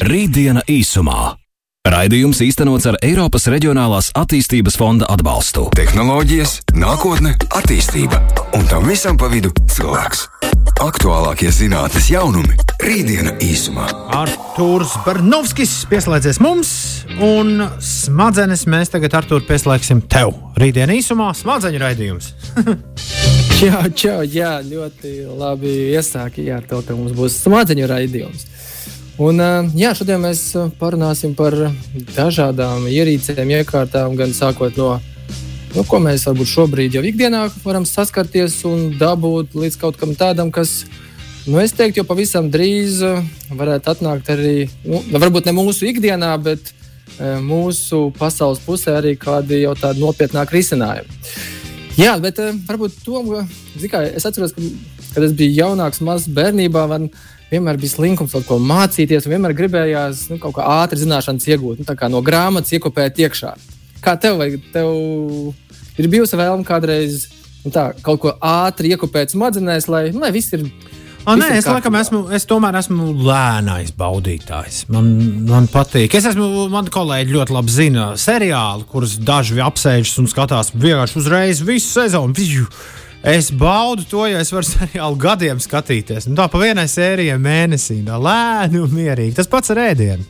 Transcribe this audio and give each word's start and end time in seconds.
Rītdiena 0.00 0.62
īsumā. 0.64 1.34
Raidījums 1.84 2.38
īstenots 2.40 2.86
ar 2.88 2.96
Eiropas 3.04 3.44
Reģionālās 3.52 4.06
attīstības 4.16 4.78
fonda 4.80 5.04
atbalstu. 5.12 5.66
Tehnoloģijas, 5.76 6.54
nākotne, 6.72 7.34
attīstība 7.58 8.16
un 8.56 8.64
tam 8.70 8.86
visam 8.88 9.18
pa 9.20 9.28
vidu 9.28 9.52
cilvēks. 9.68 10.22
Aktuālākie 10.80 11.50
zinātnīs 11.52 12.08
jaunumi- 12.14 12.56
Rītdiena 12.88 13.34
īsumā. 13.44 13.90
Arktūrs 14.16 14.94
Bernovskis 15.04 15.84
pieslēdzies 15.90 16.40
mums, 16.40 16.70
un 17.20 17.68
smadzenes 17.76 18.64
mēs 18.64 18.88
tagad 18.96 19.18
Arktūru 19.20 19.44
pieslēgsim 19.44 20.00
tev. 20.08 20.32
Rītdiena 20.56 20.96
īsumā 20.96 21.34
smadzeņu 21.36 21.84
raidījums. 21.84 22.32
Jā, 23.60 23.82
čau, 23.92 24.22
jā, 24.24 24.62
ļoti 24.64 25.18
labi 25.36 25.92
iesāki 25.92 26.46
jā, 26.46 26.62
to, 26.64 26.80
ka 26.80 26.94
mums 26.96 27.12
būs 27.12 27.34
smadzeņu 27.44 27.90
raidījums. 27.90 28.46
Un, 29.20 29.36
jā, 29.76 29.90
šodien 29.92 30.22
mēs 30.22 30.42
parunāsim 30.80 31.34
par 31.36 31.52
dažādām 32.16 32.86
ierīcēm, 32.88 33.50
iekārtām, 33.58 34.14
gan 34.16 34.32
sākot 34.32 34.78
no 34.80 34.94
nu, 35.74 35.82
ko 35.84 35.98
mēs 36.00 36.24
varbūt 36.24 36.48
šobrīd 36.48 36.96
jau 36.96 37.02
ikdienā 37.04 37.42
varam 37.60 37.84
saskarties 37.84 38.56
un 38.64 38.94
dabūt 38.96 39.52
līdz 39.60 39.76
kaut 39.82 39.98
kam 40.00 40.14
tādam, 40.16 40.48
kas, 40.54 40.86
nu, 41.44 41.58
es 41.60 41.74
teiktu, 41.76 42.00
jau 42.00 42.08
pavisam 42.08 42.48
drīz 42.48 43.02
varētu 43.52 43.92
atnākt 43.92 44.30
arī, 44.32 44.54
nu, 44.88 45.02
varbūt 45.12 45.50
ne 45.50 45.54
mūsu 45.58 45.90
ikdienā, 45.90 46.32
bet 46.40 46.72
mūsu 47.44 48.06
pasaules 48.16 48.62
pusē 48.64 48.96
arī 49.02 49.18
kādi 49.20 49.66
jau 49.66 49.74
tādi 49.76 50.00
nopietnāki 50.00 50.56
risinājumi. 50.56 51.18
Jā, 52.00 52.14
bet 52.22 52.40
varbūt 52.64 53.02
to, 53.04 53.20
kā 53.92 54.00
es 54.08 54.24
atceros, 54.24 54.56
ka, 54.56 54.64
kad 55.12 55.28
es 55.28 55.36
biju 55.36 55.58
jaunāks, 55.58 56.00
mazs 56.06 56.30
bērnībā, 56.32 56.86
man 56.88 57.10
vienmēr 57.50 57.80
bija 57.80 57.96
slinkums 57.96 58.36
kaut 58.36 58.46
ko 58.48 58.60
mācīties, 58.62 59.26
un 59.26 59.34
vienmēr 59.34 59.56
gribējās 59.58 60.28
nu, 60.32 60.38
kaut 60.42 60.56
kā 60.58 60.68
ātri 60.80 61.00
zināšanas 61.02 61.48
iegūt, 61.50 61.82
nu, 61.82 61.98
no 62.14 62.22
grāmatas 62.26 62.72
iekopēt 62.76 63.20
iekšā. 63.26 63.54
Kā 64.04 64.16
tev, 64.20 64.38
vai 64.40 64.54
tev 64.72 64.88
ir 66.00 66.08
bijusi 66.12 66.38
vēlme 66.40 66.64
kādreiz 66.68 67.26
nu, 67.64 67.72
tā, 67.74 67.90
kaut 68.04 68.22
ko 68.22 68.36
ātri 68.38 68.94
iekopēt 68.94 69.34
smadzenēs, 69.34 69.90
lai, 69.92 70.08
nu, 70.14 70.24
lai 70.24 70.32
viss 70.36 70.56
ir 70.56 70.66
O, 71.28 71.34
nē, 71.36 71.50
es, 71.58 71.66
laikam, 71.68 71.92
esmu, 72.00 72.22
es 72.32 72.46
tomēr 72.48 72.78
esmu 72.78 73.10
lēnais 73.26 73.90
baudītājs. 73.92 74.86
Man, 74.88 75.10
man 75.44 75.66
patīk. 75.68 76.14
Es 76.16 76.24
esmu, 76.30 76.46
man 76.72 76.88
kolēģi 76.88 77.34
ļoti 77.34 77.52
labi 77.52 77.74
zina 77.74 78.06
seriāli, 78.16 78.86
kurus 78.88 79.18
daži 79.20 79.60
apsēžas 79.60 80.16
un 80.22 80.30
skatās 80.32 80.72
vienkārši 80.72 81.20
uzreiz 81.20 81.60
visu 81.66 81.92
sezonu. 81.92 82.32
Viu. 82.38 82.64
Es 83.22 83.50
baudu 83.52 84.04
to, 84.08 84.24
ja 84.30 84.40
es 84.40 84.52
varu 84.52 84.64
seriālu 84.74 85.18
gadiem 85.20 85.60
skatīties. 85.60 86.28
Nu, 86.30 86.36
tā 86.38 86.48
pa 86.48 86.60
vienai 86.62 86.86
sērijai 86.88 87.38
mēnesī, 87.40 88.00
tā 88.06 88.20
lēni 88.20 88.80
un 88.80 88.94
mierīgi. 88.94 89.36
Tas 89.36 89.50
pats 89.50 89.74
ar 89.74 89.82
ēdienu. 89.90 90.24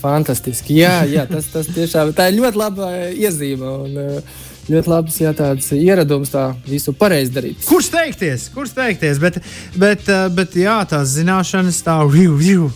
Fantastiski. 0.00 0.78
Jā, 0.80 1.02
jā 1.04 1.26
tas, 1.28 1.50
tas 1.52 1.68
tiešām 1.68 2.14
tā 2.16 2.30
ir 2.30 2.38
ļoti 2.38 2.60
laba 2.60 2.88
iezīme. 3.12 3.74
Un, 3.84 3.98
uh, 4.00 4.46
ļoti 4.70 4.90
labs 4.90 5.18
jā, 5.20 5.32
ieradums 5.76 6.32
tā 6.32 6.46
visu 6.68 6.94
pareizi 6.96 7.34
darīt. 7.34 7.64
Kurš 7.66 7.90
teikties? 7.92 8.48
Kurš 8.54 8.74
teikties? 8.76 9.20
Bet, 9.22 9.40
bet, 9.76 10.08
eh, 10.08 10.28
bet 10.32 10.56
jā, 10.56 10.78
tās 10.88 11.16
zināšanas 11.16 11.82
tā, 11.86 11.98
viu, 12.10 12.36
viu, 12.38 12.70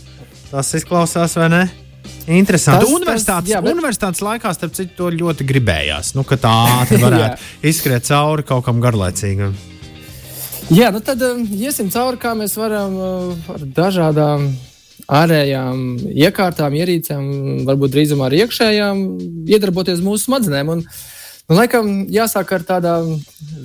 tas 0.50 0.74
izklausās, 0.74 1.36
vai 1.38 1.48
ne? 1.52 1.64
Interesanti. 2.24 2.86
Tas, 2.86 2.94
universitātes, 2.94 3.48
tas, 3.48 3.52
jā, 3.52 3.60
bet... 3.64 3.74
universitātes 3.76 4.22
laikā, 4.24 4.52
starp 4.56 4.74
citu, 4.76 4.94
to 4.98 5.10
ļoti 5.12 5.46
gribējās. 5.48 6.14
Nu, 6.16 6.24
ka 6.28 6.38
tā 6.40 6.52
ātri 6.80 7.00
varētu 7.06 7.68
izskriet 7.70 8.06
cauri 8.08 8.46
kaut 8.48 8.64
kam 8.66 8.82
garlaicīgam. 8.84 9.56
Jā, 10.72 10.88
nu 10.94 11.02
tad 11.04 11.20
um, 11.26 11.42
iesim 11.52 11.90
cauri, 11.92 12.20
kā 12.20 12.32
mēs 12.38 12.56
varam 12.56 12.94
uh, 12.96 13.50
ar 13.52 13.66
dažādām 13.76 14.46
ārējām 15.12 15.82
iekārtām, 16.14 16.76
ierīcēm, 16.80 17.26
varbūt 17.68 17.92
drīzumā 17.92 18.30
arī 18.30 18.44
iekšējām, 18.46 19.02
iedarboties 19.52 20.00
mūsu 20.04 20.30
smadzenēm. 20.30 20.72
Un, 20.78 20.86
Nu, 21.44 21.58
laikam 21.58 21.88
jāsāk 22.08 22.54
ar 22.56 22.62
tādām 22.64 23.18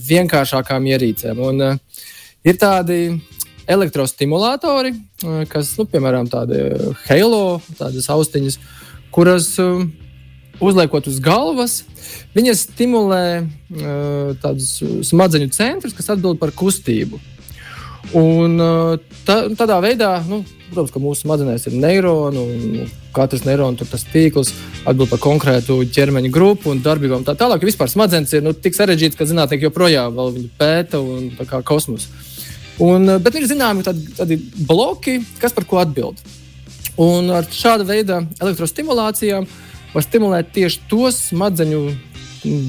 vienkāršākām 0.04 0.84
ierīcēm. 0.90 1.38
Un, 1.40 1.62
uh, 1.64 2.02
ir 2.44 2.58
tādi 2.60 2.98
elektrostimulatori, 3.70 4.94
uh, 4.98 5.42
kas, 5.52 5.76
nu, 5.80 5.86
piemēram, 5.90 6.30
tādi 6.32 6.62
halo, 7.08 7.60
tādas 7.80 8.10
austiņas, 8.12 8.60
kuras 9.16 9.52
uh, 9.64 9.84
uzliekot 10.60 11.08
uz 11.08 11.20
galvas, 11.24 11.82
viņas 12.36 12.66
stimulē 12.68 13.24
tādus 14.44 14.74
smadzeņu 15.08 15.54
centrus, 15.56 15.94
kas 15.96 16.10
atbild 16.12 16.36
par 16.42 16.52
kustību. 16.52 17.16
Un, 18.18 18.58
tā, 19.24 19.38
tādā 19.56 19.78
veidā, 19.86 20.18
nu, 20.28 20.42
Protams, 20.70 20.92
ka 20.94 21.02
mūsu 21.02 21.26
smadzenēs 21.26 21.66
ir 21.66 21.76
neironi, 21.82 22.42
un 22.42 22.90
katrs 23.16 23.46
neirons, 23.48 23.82
tas 23.90 24.06
tīkls 24.12 24.52
atbild 24.88 25.10
par 25.10 25.22
konkrētu 25.24 25.80
ķermeņa 25.96 26.30
grupu 26.34 26.70
un 26.74 26.84
darbībām. 26.86 27.26
Tā 27.26 27.34
tālāk, 27.40 27.66
vispār 27.66 27.90
smadzenes 27.90 28.36
ir 28.38 28.46
nu, 28.46 28.54
tik 28.54 28.78
sarežģītas, 28.78 29.18
ka 29.18 29.28
zinātnieki 29.30 29.66
joprojām 29.66 30.20
viņu 30.20 30.52
pēta 30.60 31.02
un 31.02 31.32
kā 31.40 31.64
kosmosa. 31.66 32.14
Un, 32.80 33.12
bet 33.20 33.36
ir 33.36 33.48
zināmi 33.50 33.84
tādi, 33.84 34.06
tādi 34.16 34.38
bloki, 34.68 35.18
kas 35.42 35.56
par 35.56 35.66
ko 35.68 35.82
atbild. 35.82 36.22
Un 37.00 37.32
ar 37.32 37.48
šādu 37.48 37.88
veidu 37.88 38.22
elektrostimulācijām 38.40 39.48
var 39.94 40.06
stimulēt 40.06 40.54
tieši 40.56 40.82
tos 40.92 41.18
smadzeņu 41.30 41.82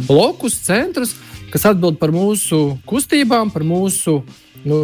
blokus, 0.08 0.58
centrus, 0.66 1.14
kas 1.50 1.66
atbild 1.70 1.98
par 2.00 2.12
mūsu 2.14 2.78
kustībām, 2.88 3.50
par 3.54 3.66
mūsu 3.66 4.20
nu, 4.64 4.82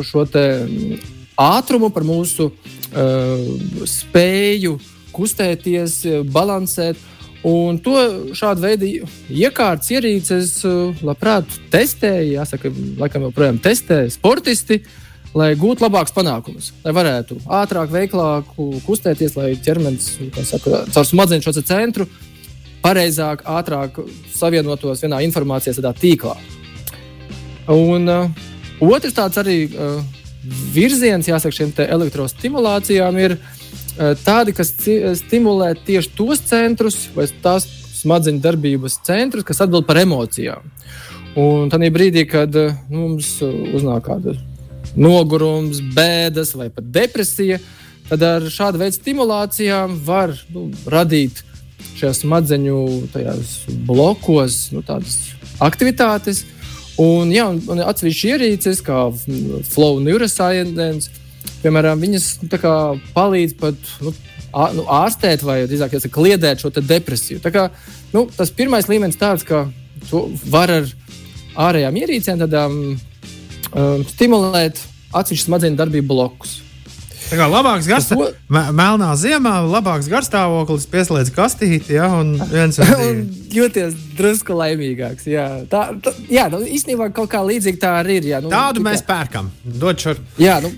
ātrumu, 1.36 1.90
par 1.94 2.06
mūsu 2.06 2.50
uh, 2.50 3.84
spēju 3.86 4.76
kustēties, 5.16 6.00
balansēt. 6.32 6.98
Un 7.46 7.78
to 7.78 7.94
šādu 8.34 8.64
veidu 8.64 8.88
iekārtas 9.30 9.92
ierīces 9.94 10.54
uh, 10.66 10.96
labprāt 11.06 11.50
testēja, 11.70 12.40
jāsaka, 12.40 12.72
laikam 12.98 13.28
joprojām 13.28 13.60
testē 13.62 14.06
sportisti, 14.10 14.80
lai 15.36 15.50
gūtu 15.58 15.84
labākus 15.84 16.14
panākumus, 16.16 16.70
lai 16.84 16.94
varētu 16.96 17.38
ātrāk, 17.60 17.92
veiklāk 17.92 18.54
kustēties, 18.86 19.36
lai 19.36 19.52
ķermenis 19.60 20.10
saka, 20.48 20.84
caur 20.94 21.08
smadzeņu 21.08 21.44
šo 21.44 21.54
centru 21.60 22.08
pareizāk, 22.84 23.42
ātrāk 23.50 23.98
savienotos 24.32 25.02
vienā 25.04 25.20
informācijas 25.26 25.82
tīklā. 26.00 26.36
Un 27.72 28.06
uh, 28.06 28.44
otrs 28.84 29.16
tāds 29.16 29.40
arī 29.42 29.64
uh, 29.66 29.98
virziens, 30.72 31.28
jāsaka, 31.28 31.54
šiem 31.54 31.72
elektrostimulācijām 31.82 33.18
ir 33.18 33.36
eh, 33.36 34.14
tādi, 34.22 34.54
kas 34.56 34.72
stimulē 35.20 35.72
tieši 35.86 36.12
tos 36.16 36.42
centrus 36.46 37.06
vai 37.16 37.26
tās 37.42 37.66
smadzeņu 38.00 38.42
darbības 38.44 39.00
centrus, 39.06 39.46
kas 39.46 39.64
atbild 39.64 39.88
par 39.88 39.98
emocijām. 40.02 40.70
Un 41.36 41.72
tad 41.72 41.82
brīdī, 41.92 42.26
kad 42.30 42.54
eh, 42.56 42.76
mums 42.92 43.38
uznāk 43.42 44.06
kāda 44.06 44.36
nogurums, 44.96 45.82
bēdas 45.94 46.54
vai 46.56 46.70
pat 46.72 46.88
depresija, 46.92 47.60
tad 48.08 48.22
ar 48.24 48.48
šādu 48.52 48.80
veidu 48.80 48.98
stimulācijām 48.98 49.98
var 50.06 50.34
nu, 50.54 50.68
radīt 50.90 51.42
šajās 51.96 52.22
smadzeņu 52.24 52.82
blokos 53.88 54.66
nu, 54.74 54.82
tādas 54.86 55.20
aktivitātes, 55.64 56.44
Un, 56.96 57.28
jā, 57.28 57.44
un, 57.52 57.58
un 57.68 57.82
atsevišķi 57.84 58.30
ierīces, 58.32 58.80
kā 58.84 59.10
Flow 59.68 59.98
Neuroscience, 60.00 61.10
piemēram, 61.60 62.00
viņas 62.00 62.28
nu, 62.40 62.60
palīdz 63.12 63.56
pat 63.60 63.90
nu, 64.04 64.12
ā, 64.48 64.70
nu, 64.78 64.86
ārstēt 65.02 65.44
vai 65.44 65.58
drīzāk 65.68 65.98
jāsaka, 65.98 66.14
kliedēt 66.16 66.64
šo 66.64 66.72
depresiju. 66.78 67.42
Tā 67.44 67.52
kā, 67.52 67.66
nu, 68.14 68.24
tas 68.32 68.52
pirmais 68.54 68.88
līmenis 68.88 69.20
tāds, 69.20 69.44
ka 69.44 69.66
to 70.08 70.24
var 70.48 70.72
ar 70.72 70.88
ārējām 71.68 72.00
ierīcēm 72.00 72.40
tādām, 72.46 72.80
um, 73.76 74.06
stimulēt 74.08 74.80
atsevišķu 75.16 75.50
smadzeņu 75.50 75.78
darbību 75.78 76.10
blokus. 76.10 76.60
Tā 77.26 77.34
kā 77.40 77.46
labāks 77.50 77.88
garstāvoklis, 77.90 78.36
melnā 78.76 79.08
ziemā, 79.18 79.56
labāks 79.66 80.06
garstāvoklis, 80.10 80.84
pieslēdz 80.92 81.32
kastīti, 81.34 81.96
ja, 81.96 82.06
un 82.20 82.36
viens 82.52 82.78
otru. 82.82 83.08
jūties 83.58 83.96
drusku 84.18 84.54
laimīgāks. 84.54 85.26
Jā, 85.30 85.46
tā, 85.70 85.88
tā, 86.02 86.12
jā 86.30 86.46
nu, 86.52 86.62
īstenībā 86.62 87.08
kaut 87.16 87.32
kā 87.32 87.42
līdzīga 87.42 87.82
tā 87.82 87.94
arī 88.04 88.20
ir. 88.20 88.28
Jā, 88.30 88.42
nu, 88.44 88.52
Tādu 88.52 88.84
mēs 88.86 89.02
kā... 89.02 89.08
pērkam. 89.10 89.50
Dod 89.64 90.04
šo. 90.04 90.14
Jā, 90.38 90.60
nu, 90.62 90.70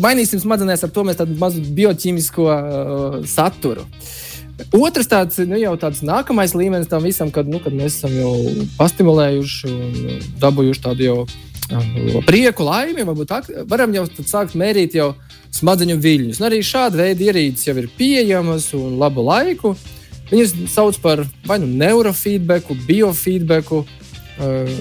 mainīsim 0.00 0.40
smadzenēs 0.40 0.86
ar 0.86 0.94
to 0.94 1.04
mēs 1.04 1.20
tādu 1.20 1.36
mazu 1.40 1.60
bioķīmisko 1.76 2.48
uh, 2.48 3.18
saturu. 3.28 3.84
Otrs 4.74 5.08
tāds, 5.10 5.38
nu, 5.48 5.56
jau 5.58 5.74
tāds 5.80 6.02
nākamais 6.06 6.54
līmenis 6.54 6.90
tam 6.90 7.02
visam, 7.02 7.30
kad, 7.34 7.48
nu, 7.50 7.58
kad 7.62 7.74
mēs 7.74 7.98
esam 7.98 8.14
jau 8.14 8.34
pastimulējuši 8.78 9.70
un 9.70 10.20
dabūjuši 10.42 10.82
tādu 10.84 11.06
jau 11.08 11.16
uh, 11.24 12.20
prieku, 12.26 12.66
laimi, 12.68 13.06
varbūt 13.06 13.30
tā, 13.30 13.40
varam 13.70 13.94
jau 13.96 14.04
sākt 14.20 14.54
mērīt 14.58 14.94
jau 14.98 15.12
smadzeņu 15.54 15.98
viļņus. 16.02 16.40
Un 16.40 16.48
arī 16.50 16.62
šāda 16.66 17.02
veida 17.02 17.28
ierīces 17.30 17.66
jau 17.66 17.76
ir 17.82 17.90
pieejamas 17.98 18.70
un 18.78 18.94
labu 19.02 19.26
laiku. 19.26 19.74
Viņas 20.30 20.54
sauc 20.72 20.98
par 21.02 21.24
vai 21.46 21.58
nu 21.62 21.66
neurofeedbacku, 21.82 22.78
biofeedbacku, 22.86 23.82
uh, 23.82 24.74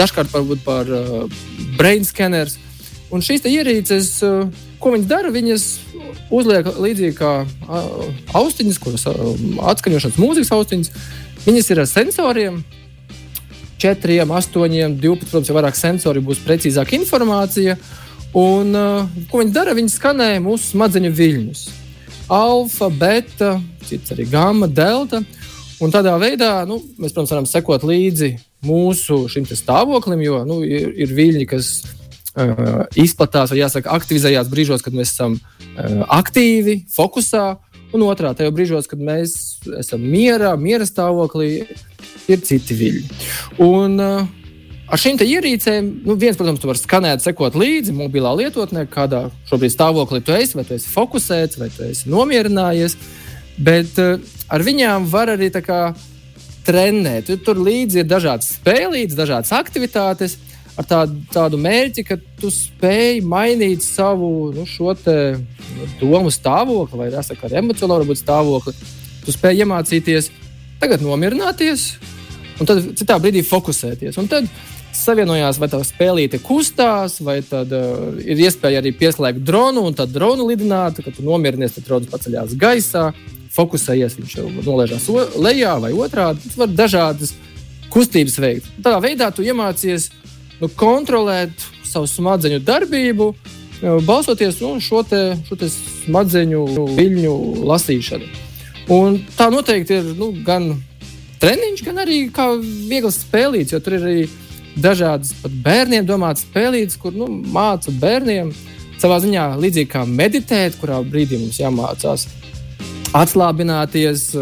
dažkārt 0.00 0.32
varbūt 0.32 0.64
par 0.64 0.88
brain 1.76 2.08
scaners. 2.08 2.56
Un 3.12 3.22
šīs 3.22 3.44
ierīces, 3.46 4.16
ko 4.84 4.92
viņas 4.92 5.08
dara, 5.08 5.32
viņas 5.32 5.66
uzliek 6.34 6.68
līdzīgi 6.76 7.16
kā 7.16 7.32
austiņas, 8.36 8.80
kuras 8.82 9.06
atskaņošanas 9.72 10.20
mūzikas 10.20 10.52
austiņas. 10.54 10.90
Viņas 11.44 11.70
ir 11.72 11.80
ar 11.82 11.88
sensoriem, 11.88 12.58
4, 13.80 14.20
8, 14.24 14.98
12, 15.00 15.28
protams, 15.28 15.50
jau 15.50 15.56
vairāk 15.56 15.76
sensori 15.76 16.22
būs 16.24 16.42
precīzāka 16.44 16.96
informācija. 16.96 17.78
Un, 18.34 18.76
ko 19.30 19.40
viņi 19.40 19.54
dara? 19.54 19.74
Viņi 19.76 19.92
skanē 19.92 20.28
mūsu 20.42 20.72
smadzeņu 20.72 21.12
viļņus. 21.14 21.64
Alfa, 22.32 22.88
beta, 22.88 23.58
cits 23.84 24.14
arī 24.14 24.26
gamma, 24.30 24.68
delta. 24.68 25.20
Un 25.82 25.92
tādā 25.92 26.14
veidā 26.20 26.62
nu, 26.68 26.78
mēs, 26.96 27.12
protams, 27.12 27.34
varam 27.34 27.48
sekot 27.50 27.84
līdzi 27.84 28.34
mūsu 28.64 29.26
stāvoklim, 29.28 30.22
jo 30.24 30.40
nu, 30.48 30.62
ir, 30.64 30.94
ir 30.96 31.12
viļņi, 31.12 31.46
kas 31.50 31.74
uh, 32.34 32.84
izplatās 33.00 33.52
vai 33.52 33.60
jāsaka, 33.60 33.92
aktivizējās 33.94 34.50
brīžos, 34.52 34.84
kad 34.84 34.96
mēs 34.96 35.14
esam 35.14 35.36
uh, 35.38 36.04
aktīvi, 36.18 36.82
fokusā, 36.94 37.46
un 37.94 38.06
otrā 38.06 38.34
tajā 38.36 38.52
brīžos, 38.54 38.88
kad 38.90 39.02
mēs 39.02 39.36
esam 39.80 40.02
mierā, 40.02 40.54
miera 40.60 40.86
stāvoklī, 40.88 41.50
ir 42.30 42.46
citi 42.46 42.78
viļņi. 42.80 43.20
Un, 43.66 44.00
uh, 44.00 44.40
Ar 44.84 45.00
šīm 45.00 45.16
ierīcēm, 45.24 45.86
nu, 46.04 46.14
viens, 46.20 46.36
protams, 46.36 46.60
tu 46.60 46.68
vari 46.68 46.78
skanēt, 46.78 47.22
sekot 47.24 47.54
līdzi 47.56 47.94
mobilā 47.96 48.34
lietotnē, 48.36 48.82
kādā 48.92 49.22
šobrīd 49.48 49.72
stāvoklī 49.72 50.20
tu 50.22 50.34
esi, 50.36 50.58
vai 50.58 50.66
tu 50.68 50.76
esi 50.76 50.92
fokusēts, 50.92 51.56
vai 51.58 51.70
tu 51.72 51.86
esi 51.86 52.12
nomierinājies. 52.12 52.98
Bet 53.64 53.96
uh, 54.02 54.20
ar 54.52 54.66
viņām 54.66 55.08
var 55.10 55.32
arī 55.32 55.48
kā, 55.64 55.80
trenēt. 56.64 57.30
Tur 57.44 57.60
līdzi 57.60 58.02
ir 58.02 58.08
dažādas 58.08 58.54
spēlītas, 58.56 59.16
dažādas 59.18 59.52
aktivitātes 59.56 60.38
ar 60.78 60.88
tādu, 60.88 61.20
tādu 61.32 61.58
mērķi, 61.60 62.04
ka 62.06 62.18
tu 62.40 62.50
spēj 62.52 63.22
mainīt 63.26 63.84
savu 63.84 64.52
nu, 64.54 64.66
te, 65.04 65.16
nu, 65.76 65.88
domu 66.00 66.32
stāvokli, 66.34 67.00
vai 67.00 67.10
jāsaka, 67.12 67.48
ar 67.48 67.60
emocionālu 67.62 68.16
stāvokli. 68.18 68.74
Tu 69.24 69.34
spēj 69.34 69.64
iemācīties 69.64 70.30
tagad 70.82 71.04
nomierināties, 71.04 71.94
un 72.60 72.68
tad 72.68 72.82
citā 72.98 73.18
brīdī 73.22 73.44
fokusēties. 73.46 74.18
Un 74.20 74.28
tad 74.30 74.50
savienojās, 74.94 75.58
vai 75.58 75.68
tā 75.72 75.80
spēlīte 75.86 76.38
kustās, 76.44 77.18
vai 77.24 77.38
tad 77.46 77.72
uh, 77.74 78.18
ir 78.22 78.42
iespēja 78.46 78.82
arī 78.82 78.92
pieslēgt 78.98 79.42
dronu 79.46 79.86
un 79.88 79.96
tad 79.96 80.12
dronu 80.14 80.46
lidināt, 80.50 81.00
kad 81.02 81.16
tu 81.16 81.24
nomierinies, 81.26 81.74
tad 81.78 81.88
drons 81.88 82.10
paceļās 82.12 82.54
gaisā, 82.60 83.08
fokusējies, 83.54 84.18
viņš 84.18 84.36
nolaižās 84.66 85.08
lejā 85.38 85.74
vai 85.82 85.92
otrādi. 85.94 86.46
Tu 86.46 86.60
vari 86.60 86.78
dažādas 86.78 87.34
kustības 87.94 88.38
veikt. 88.42 88.70
Tādā 88.82 89.00
veidā 89.02 89.30
tu 89.34 89.46
iemācies 89.46 90.10
nu, 90.64 90.72
kontrolēt 90.78 91.68
savu 91.86 92.08
smadzeņu 92.10 92.62
darbību, 92.64 93.28
uh, 93.34 93.60
balstoties 94.04 94.56
uz 94.56 94.62
nu, 94.62 94.80
šo, 94.80 95.02
te, 95.06 95.20
šo 95.48 95.58
te 95.60 95.68
smadzeņu 95.70 96.64
viļņu 96.96 97.34
lasīšanu. 97.68 98.30
Un 98.94 99.18
tā 99.36 99.48
noteikti 99.52 99.98
ir 100.00 100.10
nu, 100.18 100.30
gan 100.44 100.74
treniņš, 101.40 101.84
gan 101.86 102.00
arī 102.04 102.18
kā 102.34 102.50
viegls 102.88 103.22
spēlīts, 103.24 103.72
jo 103.74 103.80
tur 103.84 103.98
ir 103.98 104.08
arī 104.08 104.24
dažādas 104.80 105.32
pat 105.42 105.52
bērniem 105.64 106.06
domātas 106.06 106.44
spēlītes, 106.44 106.98
kur 107.00 107.14
nu, 107.16 107.28
māca 107.28 107.92
bērniem 108.00 108.52
savā 109.00 109.20
ziņā 109.22 109.46
līdzīgi 109.60 109.90
kā 109.90 110.04
meditēt, 110.08 110.78
kurā 110.80 111.00
brīdī 111.04 111.38
mums 111.40 111.60
jāmācās 111.60 112.26
atslābināties, 113.14 114.32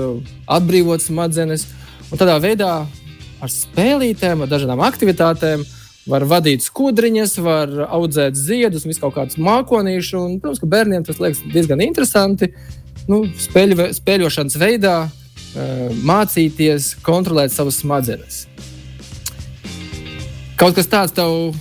atbrīvot 0.49 1.05
smadzenes. 1.05 1.67
Un 2.13 2.21
tādā 2.21 2.39
veidā 2.41 2.73
ar 3.43 3.51
spēlītēm, 3.53 4.45
ar 4.45 4.51
dažādām 4.51 4.83
aktivitātēm 4.87 5.65
var 6.09 6.27
vadīt 6.29 6.65
skudriņas, 6.65 7.37
var 7.43 7.73
audzēt 7.89 8.39
ziedus, 8.39 8.87
visu 8.89 9.03
kaut 9.03 9.17
kādus 9.17 9.39
mākonīšus. 9.39 10.15
Un, 10.19 10.39
protams, 10.43 10.63
ka 10.63 10.71
bērniem 10.71 11.05
tas 11.07 11.21
liekas 11.23 11.43
diezgan 11.53 11.83
interesanti. 11.85 12.53
Nu, 13.11 13.25
spēļu, 13.47 13.91
spēļošanas 13.99 14.59
veidā 14.63 14.97
mācīties 16.07 16.95
kontrolēt 17.05 17.53
savas 17.53 17.83
smadzenes. 17.83 18.47
Kaut 20.57 20.77
kas 20.77 20.89
tāds 20.89 21.15
tev 21.17 21.53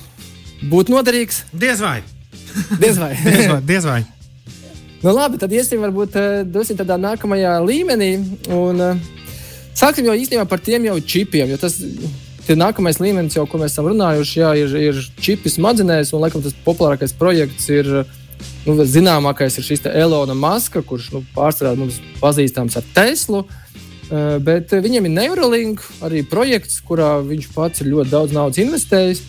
būtu 0.71 0.93
noderīgs? 0.93 1.43
Diez 1.51 1.81
vai. 1.81 2.01
Diez 2.79 2.99
vai. 3.01 3.13
diez 3.25 3.47
vai, 3.49 3.61
diez 3.65 3.88
vai. 3.88 4.01
Nu, 5.01 5.15
labi, 5.15 5.39
tad 5.41 5.53
iesim 5.53 5.81
varbūt 5.81 6.17
eh, 6.19 6.33
dosim 6.45 6.77
tādā 6.77 6.99
nākamajā 7.01 7.55
līmenī. 7.65 8.11
Un, 8.53 8.83
uh, 8.85 9.21
sāksim 9.73 10.05
jau 10.05 10.13
īstenībā 10.13 10.45
par 10.45 10.61
tiem 10.61 10.85
jau 10.85 10.99
čipiem, 11.01 11.49
jo 11.49 11.57
tas 11.57 11.79
ir 12.49 12.57
nākamais 12.59 12.99
līmenis, 13.01 13.38
jau, 13.38 13.45
ko 13.49 13.59
mēs 13.61 13.75
esam 13.75 13.89
runājuši. 13.91 14.39
Jā, 14.41 14.51
ir, 14.59 14.75
ir 14.89 15.01
čipi 15.21 15.51
smadzenēs, 15.51 16.13
un 16.15 16.23
laikam 16.25 16.43
tas 16.45 16.57
populārākais 16.65 17.15
projekts 17.17 17.69
ir. 17.73 17.91
Nu, 18.65 18.73
zināmākais 18.73 19.59
ir 19.59 19.65
šis 19.65 19.83
Elona 19.85 20.33
Maska, 20.38 20.81
kurš 20.85 21.11
nu, 21.13 21.19
pārsvarā 21.35 21.75
mums 21.77 21.99
pazīstams 22.21 22.77
ar 22.79 22.85
Teslu. 22.95 23.43
Eh, 24.11 24.38
bet 24.43 24.73
viņam 24.73 25.05
ir 25.07 25.13
Neuralink, 25.13 25.83
arī 26.03 26.23
projekts, 26.27 26.81
kurā 26.83 27.19
viņš 27.23 27.51
pats 27.53 27.83
ir 27.83 27.91
ļoti 27.93 28.11
daudz 28.11 28.33
naudas 28.35 28.59
investējis. 28.59 29.21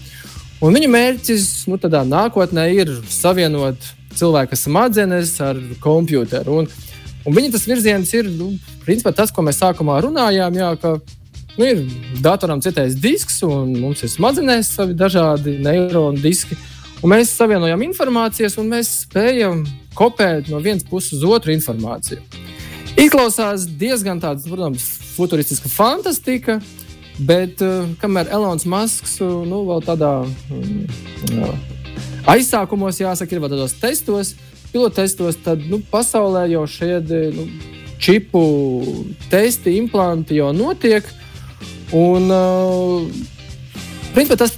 Un 0.63 0.75
viņa 0.75 0.89
mērķis 0.91 1.47
nu, 1.71 1.79
nākotnē 2.09 2.65
ir 2.75 2.91
savienot 3.11 3.79
cilvēka 4.19 4.59
smadzenes 4.59 5.37
ar 5.45 5.61
komputeru. 5.83 6.63
Un, 6.63 6.69
un 7.27 7.37
viņa 7.37 7.53
tas 7.55 7.67
virziens 7.71 8.11
ir 8.15 8.31
nu, 8.31 8.53
tas, 9.15 9.31
ko 9.31 9.45
mēs 9.47 9.63
sākumā 9.63 10.01
runājām. 10.03 10.59
Jā, 10.59 10.73
ka, 10.83 10.97
nu, 11.59 11.67
ir 11.67 11.83
datoram 12.25 12.61
citais 12.61 12.95
disks, 12.99 13.41
un 13.47 13.75
mums 13.81 14.03
ir 14.05 14.13
smadzenēs 14.13 14.73
savi 14.77 14.97
dažādi 14.99 15.59
neironu 15.63 16.21
diski. 16.23 16.59
Mēs 17.03 17.33
savienojam 17.35 17.83
informācijas, 17.83 18.55
un 18.63 18.69
mēs 18.71 18.91
spējam 19.03 19.65
kopēt 19.99 20.53
no 20.53 20.61
vienas 20.63 20.87
puses 20.87 21.19
uz 21.19 21.25
otru 21.27 21.53
informāciju. 21.55 22.23
Izklausās 23.01 23.65
diezgan 23.81 24.21
tāds, 24.23 24.47
protams, 24.47 24.85
futuristiska 25.17 25.71
fantastika, 25.73 26.61
bet 27.19 27.61
uh, 27.65 27.89
kamēr 28.01 28.31
Elonas 28.33 28.67
Masks 28.69 29.19
uh, 29.25 29.43
nu, 29.49 29.63
vēl 29.69 29.83
tādā 29.85 30.13
jā, 31.33 31.51
aizsākumos, 32.33 33.01
jāsaka, 33.03 33.35
ir 33.35 33.43
vēl 33.43 33.55
tādos 33.55 33.77
testos, 33.81 34.35
pilotestos, 34.73 35.41
tad 35.45 35.65
nu, 35.69 35.81
pasaulē 35.93 36.47
jau 36.53 36.67
šie 36.71 37.01
nu, 37.35 37.49
čipu 38.03 38.43
testi, 39.33 39.77
implanti 39.81 40.41
jau 40.41 40.53
notiek. 40.57 41.07
Un, 41.93 42.29
uh, 42.33 43.05
principā, 44.15 44.39
tas 44.41 44.55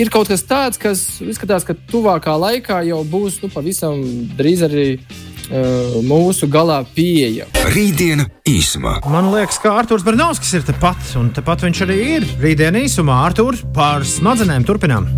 ir 0.00 0.10
kaut 0.12 0.28
kas 0.28 0.44
tāds, 0.44 0.80
kas 0.80 1.04
izskatās, 1.24 1.64
ka 1.64 1.76
tuvākā 1.90 2.34
laikā 2.36 2.82
jau 2.90 3.00
būs 3.08 3.40
nu, 3.42 3.50
pavisam 3.52 4.02
drīz 4.36 4.64
arī 4.66 4.86
uh, 4.98 5.96
mūsu 6.04 6.48
galā 6.52 6.82
pieejama. 6.96 7.64
Rītdiena 7.72 8.28
īsumā. 8.48 8.98
Man 9.08 9.30
liekas, 9.32 9.60
ka 9.62 9.72
Arthurs 9.80 10.04
Bernovskis 10.06 10.52
ir 10.58 10.68
tepat, 10.68 11.14
un 11.20 11.32
tepat 11.34 11.64
viņš 11.64 11.84
arī 11.86 11.98
ir. 12.18 12.28
Rītdiena 12.42 12.84
īsumā 12.84 13.22
Arthurs 13.30 13.64
par 13.76 14.04
smadzenēm 14.08 14.66
turpinām. 14.68 15.08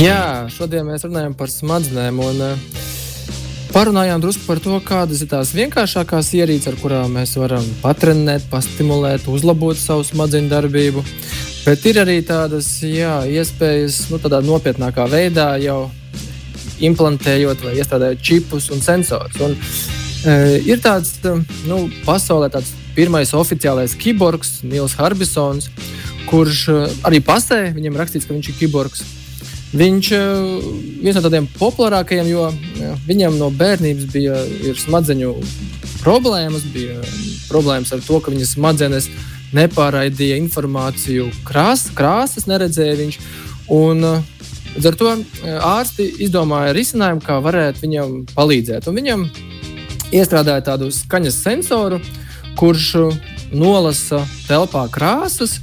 Jā, 0.00 0.46
šodien 0.54 0.86
mēs 0.88 1.04
runājam 1.04 1.34
par 1.36 1.52
smadzenēm. 1.52 2.22
Un, 2.22 2.44
uh, 2.54 2.87
Parunājām 3.68 4.22
drusku 4.22 4.46
par 4.48 4.60
to, 4.64 4.78
kādas 4.80 5.20
ir 5.20 5.28
tās 5.28 5.50
vienkāršākās 5.52 6.30
ierīces, 6.38 6.70
ar 6.70 6.76
kurām 6.80 7.18
mēs 7.18 7.34
varam 7.36 7.64
patrenēt, 7.82 8.46
pastimulēt, 8.48 9.26
uzlabot 9.28 9.76
savu 9.76 10.06
smadzeņu 10.08 10.48
darbību. 10.48 11.04
Bet 11.66 11.84
ir 11.90 12.00
arī 12.00 12.22
tādas 12.24 12.70
jā, 12.80 13.20
iespējas, 13.28 14.06
nu, 14.08 14.16
tādā 14.22 14.40
nopietnākā 14.40 15.04
veidā 15.12 15.50
jau 15.60 15.90
implantējot 16.80 17.66
vai 17.66 17.74
iestrādājot 17.76 18.24
čipus 18.24 18.70
un 18.72 18.80
sensorus. 18.80 19.36
Un, 19.44 19.56
e, 20.24 20.36
ir 20.64 20.80
tāds 20.80 21.18
nu, 21.68 21.84
pasaulē 22.06 22.48
tāds 22.54 22.72
pirmais 22.96 23.34
oficiālais 23.36 23.98
kiborgs, 24.00 24.62
Nils 24.64 24.96
Harbisons, 24.96 25.68
kurš 26.30 26.64
e, 26.72 26.78
arī 27.10 27.20
pasē, 27.24 27.66
viņam 27.76 28.00
rakstīts, 28.00 28.24
ka 28.24 28.32
viņš 28.32 28.52
ir 28.54 28.60
kiborgs. 28.62 29.04
Viņš 29.68 30.10
ir 30.16 30.22
e, 30.22 30.68
viens 31.04 31.18
no 31.18 31.22
tādiem 31.24 31.48
populārākajiem, 31.58 32.30
jo 32.30 32.46
viņam 33.08 33.36
no 33.36 33.50
bērnības 33.52 34.06
bija 34.14 34.38
smadzeņu 34.80 35.34
problēmas, 36.00 36.64
bija 36.72 36.96
problēmas 37.50 37.92
ar 37.92 38.00
to, 38.04 38.20
ka 38.24 38.32
viņa 38.32 38.48
smadzenes 38.48 39.10
nepāraidīja 39.56 40.38
informāciju, 40.40 41.28
krās, 41.48 41.88
krāsas 41.96 42.48
neredzēja 42.48 42.98
viņš. 43.02 43.22
Un, 43.76 44.04
Līdz 44.78 44.86
ar 44.86 44.96
to 45.00 45.10
e, 45.10 45.52
ārsti 45.64 46.04
izdomāja 46.22 46.74
risinājumu, 46.76 47.22
kā 47.24 47.38
varētu 47.42 47.82
viņam 47.82 48.12
palīdzēt. 48.30 48.86
Un 48.86 48.98
viņam 49.00 49.24
iestrādāja 50.14 50.62
tādu 50.68 50.90
skaņas 50.94 51.38
sensoru, 51.42 51.98
kurš 52.60 53.16
nolasa 53.50 54.20
telpā 54.46 54.84
krāsas. 54.92 55.58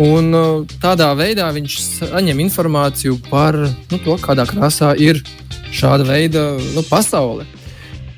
Un 0.00 0.32
e, 0.32 0.42
tādā 0.80 1.10
veidā 1.18 1.50
viņš 1.52 1.78
saņem 1.98 2.40
informāciju 2.46 3.18
par 3.28 3.58
nu, 3.60 3.98
to, 4.00 4.16
kādā 4.22 4.46
krāsā 4.48 4.94
ir 4.96 5.20
šāda 5.72 6.06
veida 6.08 6.46
nu, 6.72 6.84
pasaule. 6.88 7.44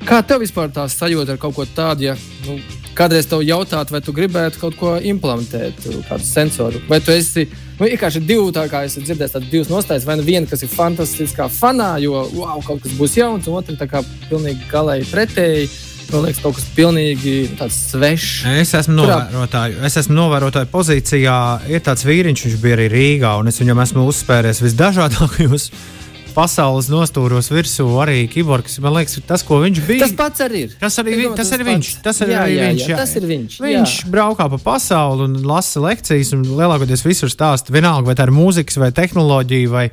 Kā 0.05 0.21
tev 0.23 0.45
vispār 0.45 0.69
tā 0.71 0.85
sajūta 0.91 1.35
ar 1.35 1.41
kaut 1.41 1.57
ko 1.57 1.65
tādu, 1.65 2.11
ja 2.11 2.15
nu, 2.45 2.59
kādreiz 2.95 3.27
tev 3.27 3.43
jautātu, 3.43 3.95
vai 3.95 4.03
tu 4.05 4.13
gribētu 4.15 4.61
kaut 4.61 4.77
ko 4.79 4.95
implementēt, 5.01 5.87
kādu 6.09 6.27
sensoru. 6.27 6.83
Vai 6.91 7.01
tu 7.03 7.15
esi 7.15 7.47
nu, 7.49 7.87
vienkārši 7.87 8.23
divi, 8.23 8.53
tā 8.55 8.67
kā 8.71 8.85
es 8.87 8.99
dzirdēju, 8.99 9.33
tādas 9.33 9.51
divas 9.51 9.73
nostājas. 9.73 10.07
Vai 10.07 10.19
nu 10.21 10.27
viena, 10.27 10.47
kas 10.51 10.63
ir 10.63 10.71
fantastiskā 10.71 11.49
fanā, 11.51 11.95
jo 12.05 12.21
wow, 12.37 12.61
kaut 12.67 12.85
kas 12.85 12.95
būs 12.99 13.19
jauns, 13.19 13.49
un 13.49 13.59
otra 13.59 13.75
tā 13.81 13.89
kā 13.91 14.05
pilnīgi 14.29 14.71
galēji 14.71 15.11
pretēji. 15.11 15.73
Man 16.15 16.29
liekas, 16.29 16.45
kaut 16.45 16.55
kas 16.55 16.67
pilnīgi 16.77 17.33
svešs. 17.75 18.45
Es 18.61 18.71
esmu 18.79 19.01
novērotāju. 19.01 19.81
Es 19.89 19.99
esmu 19.99 20.15
novērotāju 20.21 20.71
pozīcijā. 20.71 21.39
Ir 21.75 21.83
tāds 21.83 22.07
vīriņš, 22.07 22.45
viņš 22.47 22.57
bija 22.63 22.77
arī 22.79 22.87
Rīgā, 22.93 23.33
un 23.41 23.51
es 23.51 23.59
viņam 23.59 23.83
esmu 23.83 24.07
uzspēries 24.13 24.63
visdažādākajos 24.63 25.71
pasaules 26.35 26.87
nostūros 26.91 27.51
virsū 27.51 27.87
arī 28.03 28.25
kiborgs. 28.31 28.79
Man 28.83 28.95
liekas, 28.99 29.19
tas, 29.27 29.43
ko 29.47 29.59
viņš 29.63 29.81
bija. 29.89 30.05
Tas 30.07 30.15
pats 30.19 30.45
arī 30.45 30.65
ir. 30.67 30.77
Tas 30.81 30.99
arī, 31.03 31.17
vi, 31.19 31.27
tas 31.31 31.41
tas 31.41 31.57
arī 31.57 31.67
viņš. 31.71 31.91
Tas 32.05 32.23
arī, 32.23 32.35
jā, 32.37 32.45
jā, 32.51 32.69
viņš. 32.71 32.87
Jā, 32.91 32.99
tas 33.01 33.15
ir 33.19 33.27
viņš. 33.31 33.59
Viņš 33.65 33.97
jā. 33.99 34.13
braukā 34.15 34.49
pa 34.55 34.61
pasauli 34.71 35.29
un 35.29 35.37
lasa 35.51 35.83
lekcijas, 35.83 36.31
un 36.37 36.47
lielākoties 36.47 37.03
visur 37.07 37.33
stāsta 37.33 37.75
vienalga, 37.75 38.11
vai 38.11 38.19
tā 38.19 38.29
ir 38.29 38.35
mūzikas 38.39 38.79
vai 38.83 38.91
tehnoloģija 38.95 39.75
vai, 39.75 39.89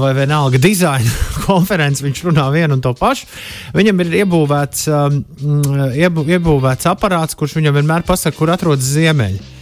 vai 0.00 0.12
vienalga 0.14 0.60
dizaina 0.60 1.10
konferences. 1.46 2.04
Viņš 2.04 2.22
runā 2.28 2.46
vienu 2.52 2.76
un 2.76 2.84
to 2.84 2.92
pašu. 2.96 3.28
Viņam 3.76 4.04
ir 4.04 4.16
iebūvēts, 4.22 4.86
um, 4.92 5.20
iebū, 5.96 6.26
iebūvēts 6.36 6.90
aparāts, 6.92 7.38
kurš 7.38 7.58
viņam 7.60 7.78
vienmēr 7.80 8.06
pasaka, 8.06 8.36
kur 8.36 8.52
atrodas 8.52 8.92
ziemeļi. 8.96 9.54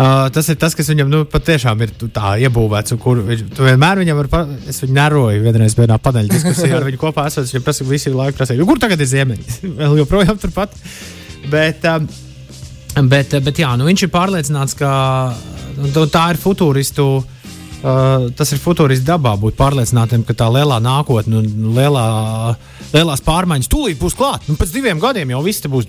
Uh, 0.00 0.30
tas 0.32 0.46
ir 0.48 0.56
tas, 0.56 0.72
kas 0.76 0.88
viņam 0.88 1.08
nu, 1.12 1.18
patiešām 1.28 1.80
ir 1.84 1.90
tā 2.14 2.36
iebūvēts. 2.46 2.94
Kur 3.02 3.20
viņš 3.26 3.42
vienmēr 3.58 4.00
viņam 4.00 4.20
var, 4.20 4.30
es 4.70 4.80
viņu 4.84 4.96
neroju 4.96 5.42
vienreiz 5.44 5.76
vienā 5.76 5.98
paneļa 6.00 6.36
diskusijā 6.36 6.76
ar 6.78 6.86
viņu 6.88 7.00
kopā. 7.00 7.26
Esot, 7.28 7.48
viņam 7.50 7.66
prasa 7.66 7.88
visu 7.88 8.14
laiku, 8.14 8.38
prasīja, 8.38 8.68
kur 8.68 8.80
tagad 8.80 9.00
ir 9.00 9.10
ziemeņi? 9.10 9.58
Vēl 9.80 9.98
joprojām 10.02 10.40
turpat. 10.40 10.76
Bet, 11.50 11.84
um, 11.88 12.06
bet, 13.08 13.34
bet 13.44 13.60
jā, 13.60 13.72
nu, 13.80 13.88
viņš 13.88 14.06
ir 14.06 14.14
pārliecināts, 14.14 14.76
ka 14.78 14.94
nu, 15.80 16.08
tā 16.12 16.30
ir 16.34 16.40
futūristu. 16.40 17.10
Uh, 17.18 17.36
tas 17.80 18.52
ir 18.52 18.60
futūrists 18.60 19.06
dabā 19.06 19.32
būt 19.40 19.56
pārliecinātiem, 19.56 20.24
ka 20.28 20.36
tā 20.36 20.50
lielā 20.52 20.80
nākotne 20.84 21.40
un 21.40 21.70
lielā, 21.76 22.04
lielās 22.92 23.24
pārmaiņas 23.24 23.70
tūlīt 23.72 24.00
būs 24.00 24.16
klāta. 24.18 24.44
Nu, 24.50 24.58
pēc 24.60 24.74
diviem 24.74 25.00
gadiem 25.00 25.32
jau 25.32 25.40
viss 25.46 25.64
būs. 25.70 25.88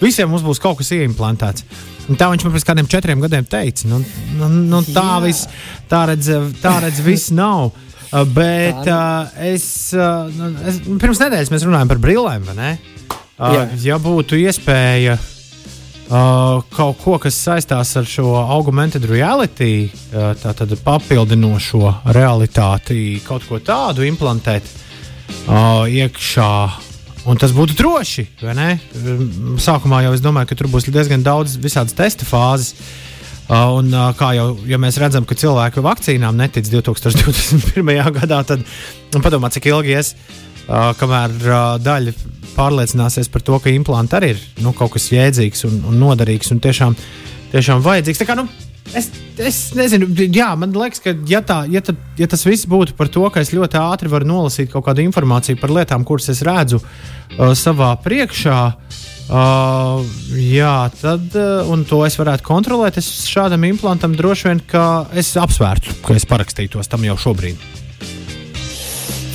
Visiem 0.00 0.32
mums 0.32 0.46
būs 0.46 0.62
kaut 0.62 0.80
kas 0.80 0.94
ieimplantēts. 0.96 1.66
Un 2.06 2.16
tā 2.18 2.30
viņš 2.30 2.46
man 2.46 2.54
pēc 2.54 2.66
kādiem 2.68 2.88
četriem 2.88 3.20
gadiem 3.24 3.48
teica. 3.50 3.88
Nu, 3.90 4.00
nu, 4.38 4.50
nu, 4.70 4.82
tā 4.94 5.18
viss, 5.24 5.48
tā 5.90 6.06
redz, 6.12 6.30
tā 6.62 6.78
redz 6.86 7.02
viss 7.04 7.34
nav. 7.34 7.72
Uh, 8.06 8.22
bet 8.30 8.86
uh, 8.86 9.26
es, 9.42 9.66
uh, 9.98 10.30
es 10.70 10.78
pirms 10.86 11.20
nedēļas 11.24 11.50
mēs 11.52 11.64
runājām 11.66 11.90
par 11.90 12.00
brillēm. 12.00 12.46
Uh, 13.36 13.64
ja 13.82 13.98
būtu 14.00 14.38
iespēja 14.38 15.18
uh, 15.18 15.32
kaut 16.08 17.00
ko, 17.02 17.16
kas 17.22 17.38
saistās 17.42 17.96
ar 17.98 18.06
šo 18.06 18.36
augmented 18.38 19.06
reality, 19.10 19.88
uh, 19.90 20.32
tātad 20.38 20.76
papildinošo 20.84 22.12
realitāti, 22.14 23.20
kaut 23.26 23.46
ko 23.48 23.58
tādu 23.58 24.06
implantēt 24.06 24.68
uh, 24.70 25.86
iekšā 25.90 26.52
Un 27.26 27.38
tas 27.42 27.50
būtu 27.50 27.74
droši. 27.74 28.22
Sākumā 29.62 30.04
jau 30.04 30.14
es 30.14 30.22
domāju, 30.22 30.46
ka 30.52 30.58
tur 30.58 30.68
būs 30.70 30.86
diezgan 30.86 31.24
daudz 31.26 31.56
visādas 31.58 31.96
testa 31.96 32.26
fāzes. 32.28 32.76
Uh, 33.46 33.78
un, 33.78 33.92
uh, 33.94 34.08
kā 34.18 34.32
jau 34.34 34.46
ja 34.66 34.74
mēs 34.82 34.96
redzam, 34.98 35.22
ka 35.22 35.36
cilvēki 35.38 35.82
vakcīnām 35.84 36.34
netic 36.34 36.66
2021. 36.66 37.92
gadā, 38.16 38.40
tad 38.42 38.64
nu, 38.66 39.20
padomā, 39.22 39.52
cik 39.54 39.68
ilgi 39.70 39.92
ies, 39.94 40.08
uh, 40.66 40.92
kamēr 40.98 41.36
daļa 41.82 42.14
pārliecināsies 42.56 43.28
par 43.32 43.44
to, 43.44 43.58
ka 43.62 43.72
implanti 43.72 44.16
arī 44.16 44.32
ir 44.34 44.44
nu, 44.64 44.72
kaut 44.76 44.94
kas 44.96 45.10
jēdzīgs 45.12 45.66
un, 45.68 45.82
un 45.90 46.00
noderīgs 46.00 46.54
un 46.54 46.62
tiešām, 46.64 46.96
tiešām 47.52 47.84
vajadzīgs. 47.84 48.22
Tā 48.22 48.28
kā, 48.28 48.38
nu, 48.38 48.48
Es, 48.94 49.08
es 49.42 49.56
nezinu, 49.74 50.06
jā, 50.30 50.46
man 50.58 50.74
liekas, 50.76 51.00
ka 51.02 51.12
ja, 51.26 51.40
tā, 51.44 51.64
ja, 51.70 51.82
ta, 51.84 51.94
ja 52.18 52.28
tas 52.30 52.44
viss 52.46 52.68
būtu 52.70 52.94
par 52.98 53.10
to, 53.12 53.24
ka 53.32 53.42
es 53.42 53.50
ļoti 53.54 53.80
ātri 53.80 54.10
varu 54.12 54.28
nolasīt 54.28 54.70
kaut 54.70 54.86
kādu 54.86 55.02
informāciju 55.02 55.58
par 55.60 55.74
lietām, 55.74 56.04
kuras 56.06 56.30
es 56.30 56.44
redzu 56.46 56.78
uh, 56.78 57.50
savā 57.58 57.90
priekšā, 58.04 58.60
uh, 58.70 60.20
jā, 60.38 60.76
tad, 61.00 61.26
uh, 61.34 61.72
un 61.72 61.82
to 61.88 62.04
es 62.06 62.18
varētu 62.20 62.46
kontrolēt, 62.46 63.00
es 63.02 63.10
šādam 63.26 63.66
implantam 63.68 64.14
droši 64.16 64.52
vien 64.52 64.62
apsvērtu, 64.70 65.98
ka 66.06 66.16
es 66.16 66.28
parakstītos 66.30 66.92
tam 66.92 67.08
jau 67.08 67.18
šobrīd. 67.26 67.85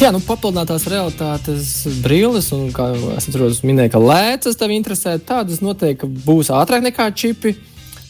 Jā, 0.02 0.10
nu, 0.10 0.18
papildinātās 0.26 0.88
realitātes 0.90 1.68
brilles, 2.02 2.48
un 2.56 2.72
kā 2.74 2.88
es 3.14 3.28
atceros, 3.28 3.60
minēju, 3.62 3.92
ka 3.94 4.00
lēcas 4.02 4.58
tev 4.58 4.72
interesē, 4.74 5.12
tādas 5.22 5.60
noteikti 5.62 6.08
būs 6.26 6.48
ātrāk 6.58 6.82
nekā 6.88 7.06
čipi. 7.14 7.52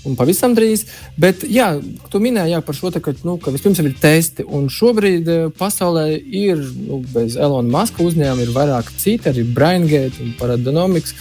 Un 0.07 0.15
pavisam 0.15 0.55
drīz. 0.55 0.85
Bet, 1.19 1.43
jā, 1.43 1.67
tu 2.09 2.21
minēji 2.23 2.53
jā, 2.55 2.61
par 2.63 2.77
šo 2.77 2.93
te, 2.95 3.01
ka, 3.03 3.11
nu, 3.27 3.35
ka 3.43 3.51
vispirms 3.51 3.81
ir 3.83 3.89
testi, 3.99 4.45
un 4.47 4.69
šobrīd 4.71 5.27
eh, 5.33 5.41
pasaulē 5.59 6.05
ir 6.15 6.61
nu, 6.63 7.01
bez 7.11 7.35
Elona 7.35 7.67
Maska 7.73 8.05
uzņēmuma 8.07 8.45
ir 8.45 8.53
vairāk 8.55 8.93
citi, 8.95 9.27
arī 9.27 9.43
Braingate 9.51 10.23
un 10.23 10.31
Paradonomics, 10.39 11.11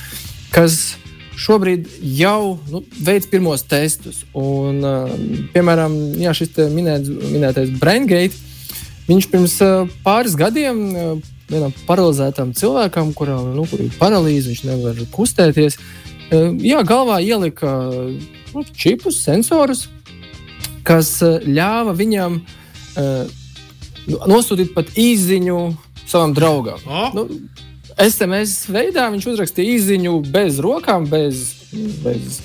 kas 0.55 0.79
šobrīd 1.35 1.91
jau 2.15 2.61
nu, 2.71 2.85
veids 3.09 3.27
pirmos 3.33 3.67
testus. 3.67 4.23
Un, 4.39 4.79
uh, 4.87 5.19
piemēram, 5.51 5.99
jā, 6.23 6.37
šis 6.37 6.55
minēt, 6.71 7.11
minētais 7.35 7.75
Braingate, 7.83 8.39
viņš 9.09 9.29
pirms 9.33 9.57
pāris 10.05 10.37
gadiem 10.39 10.83
vienam 11.51 11.75
paralizētam 11.89 12.53
cilvēkam, 12.55 13.15
kuram 13.17 13.51
nu, 13.57 13.65
kur 13.67 13.83
ir 13.83 13.95
paralīze, 13.99 14.53
viņš 14.53 14.63
nevar 14.69 15.01
kustēties, 15.15 15.79
jā, 16.63 16.83
galvā 16.87 17.19
ielika 17.25 17.73
nu, 17.91 18.65
čipus, 18.71 19.19
sensorus, 19.25 19.89
kas 20.87 21.17
ļāva 21.47 21.95
viņam 21.99 22.39
nosūtīt 24.31 24.73
pat 24.75 24.95
īziņu 24.99 25.59
savam 26.07 26.35
draugam. 26.35 26.81
Oh. 26.87 27.11
Nu, 27.15 27.27
SMS 28.01 28.65
veidā 28.71 29.09
viņš 29.13 29.27
uzrakstīja 29.35 29.77
īziņu 29.77 30.15
bez 30.33 30.59
rokām, 30.63 31.07
bez, 31.11 31.43
bez 32.05 32.41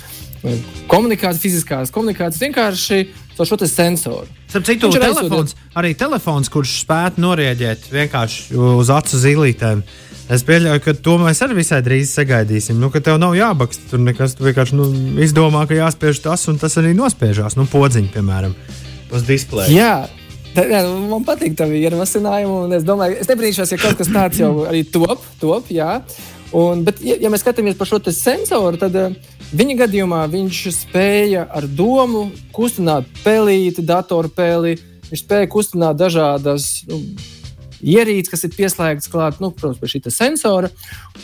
komunikācijas, 0.91 1.43
fiziskās 1.43 1.93
komunikācijas, 1.93 2.41
vienkārši 2.43 2.99
ar 3.39 3.49
šo 3.49 3.57
sensoru. 3.67 4.27
Starp 4.47 4.65
citu, 4.65 4.89
telefons, 4.95 5.55
arī 5.75 5.93
telefons, 5.97 6.49
kurš 6.51 6.79
spētu 6.85 7.23
norēģēt 7.23 7.89
vienkārši 7.91 8.55
uz 8.55 8.91
acu 8.93 9.19
zīlītēm. 9.19 9.83
Es 10.25 10.41
pieļauju, 10.45 10.81
ka 10.81 10.93
to 11.05 11.19
mēs 11.21 11.41
arī 11.45 11.59
visai 11.59 11.83
drīz 11.85 12.13
sagaidīsim. 12.15 12.79
Nu, 12.81 12.89
ka 12.93 13.01
tev 13.03 13.19
nav 13.21 13.35
jābaksta 13.37 13.91
tur 13.91 14.01
nekas. 14.01 14.33
Tu 14.33 14.47
vienkārši 14.47 14.77
nu, 14.77 14.87
izdomā, 15.21 15.67
ka 15.69 15.77
jāspiež 15.77 16.23
tas, 16.23 16.47
un 16.49 16.57
tas 16.61 16.79
arī 16.81 16.95
nospiežās. 16.97 17.57
Nu, 17.59 17.67
podziņi, 17.69 18.09
piemēram, 18.15 18.55
uz 19.13 19.27
displeja. 19.27 19.69
Jā. 19.69 20.23
Tā, 20.55 20.63
jā, 20.71 20.81
man 21.11 21.25
patīk 21.27 21.57
tā 21.59 21.67
ierosinājuma, 21.67 22.63
un 22.65 22.73
es 22.77 22.85
domāju, 22.87 23.19
es 23.19 23.27
nebrīnīšos, 23.27 23.75
ja 23.75 23.79
kaut 23.81 23.99
kas 23.99 24.09
tāds 24.09 24.39
jau 24.39 24.53
arī 24.63 24.85
top. 24.87 25.21
top 25.41 25.67
jā. 25.69 25.99
un, 26.55 26.85
bet, 26.87 27.03
ja, 27.03 27.19
ja 27.19 27.29
mēs 27.29 27.43
skatāmies 27.43 27.75
par 27.75 27.89
šo 27.89 27.99
sensoru, 28.07 28.79
tad 28.79 28.95
uh, 28.95 29.17
viņa 29.53 29.77
gadījumā 29.83 30.23
viņš 30.31 30.59
spēja 30.73 31.45
ar 31.53 31.67
domu 31.67 32.29
kustināt 32.55 33.07
pelīti, 33.23 33.85
datorpēli. 33.85 34.77
Viņš 35.11 35.21
spēja 35.21 35.49
kustināt 35.53 35.99
dažādas 35.99 36.85
nu, 36.89 37.01
ierīci, 37.85 38.31
kas 38.31 38.45
ir 38.47 38.53
pieslēgts 38.55 39.09
klāt, 39.11 39.39
nu, 39.43 39.51
protams, 39.53 39.79
pie 39.81 39.91
šī 39.91 40.13
sensora. 40.13 40.71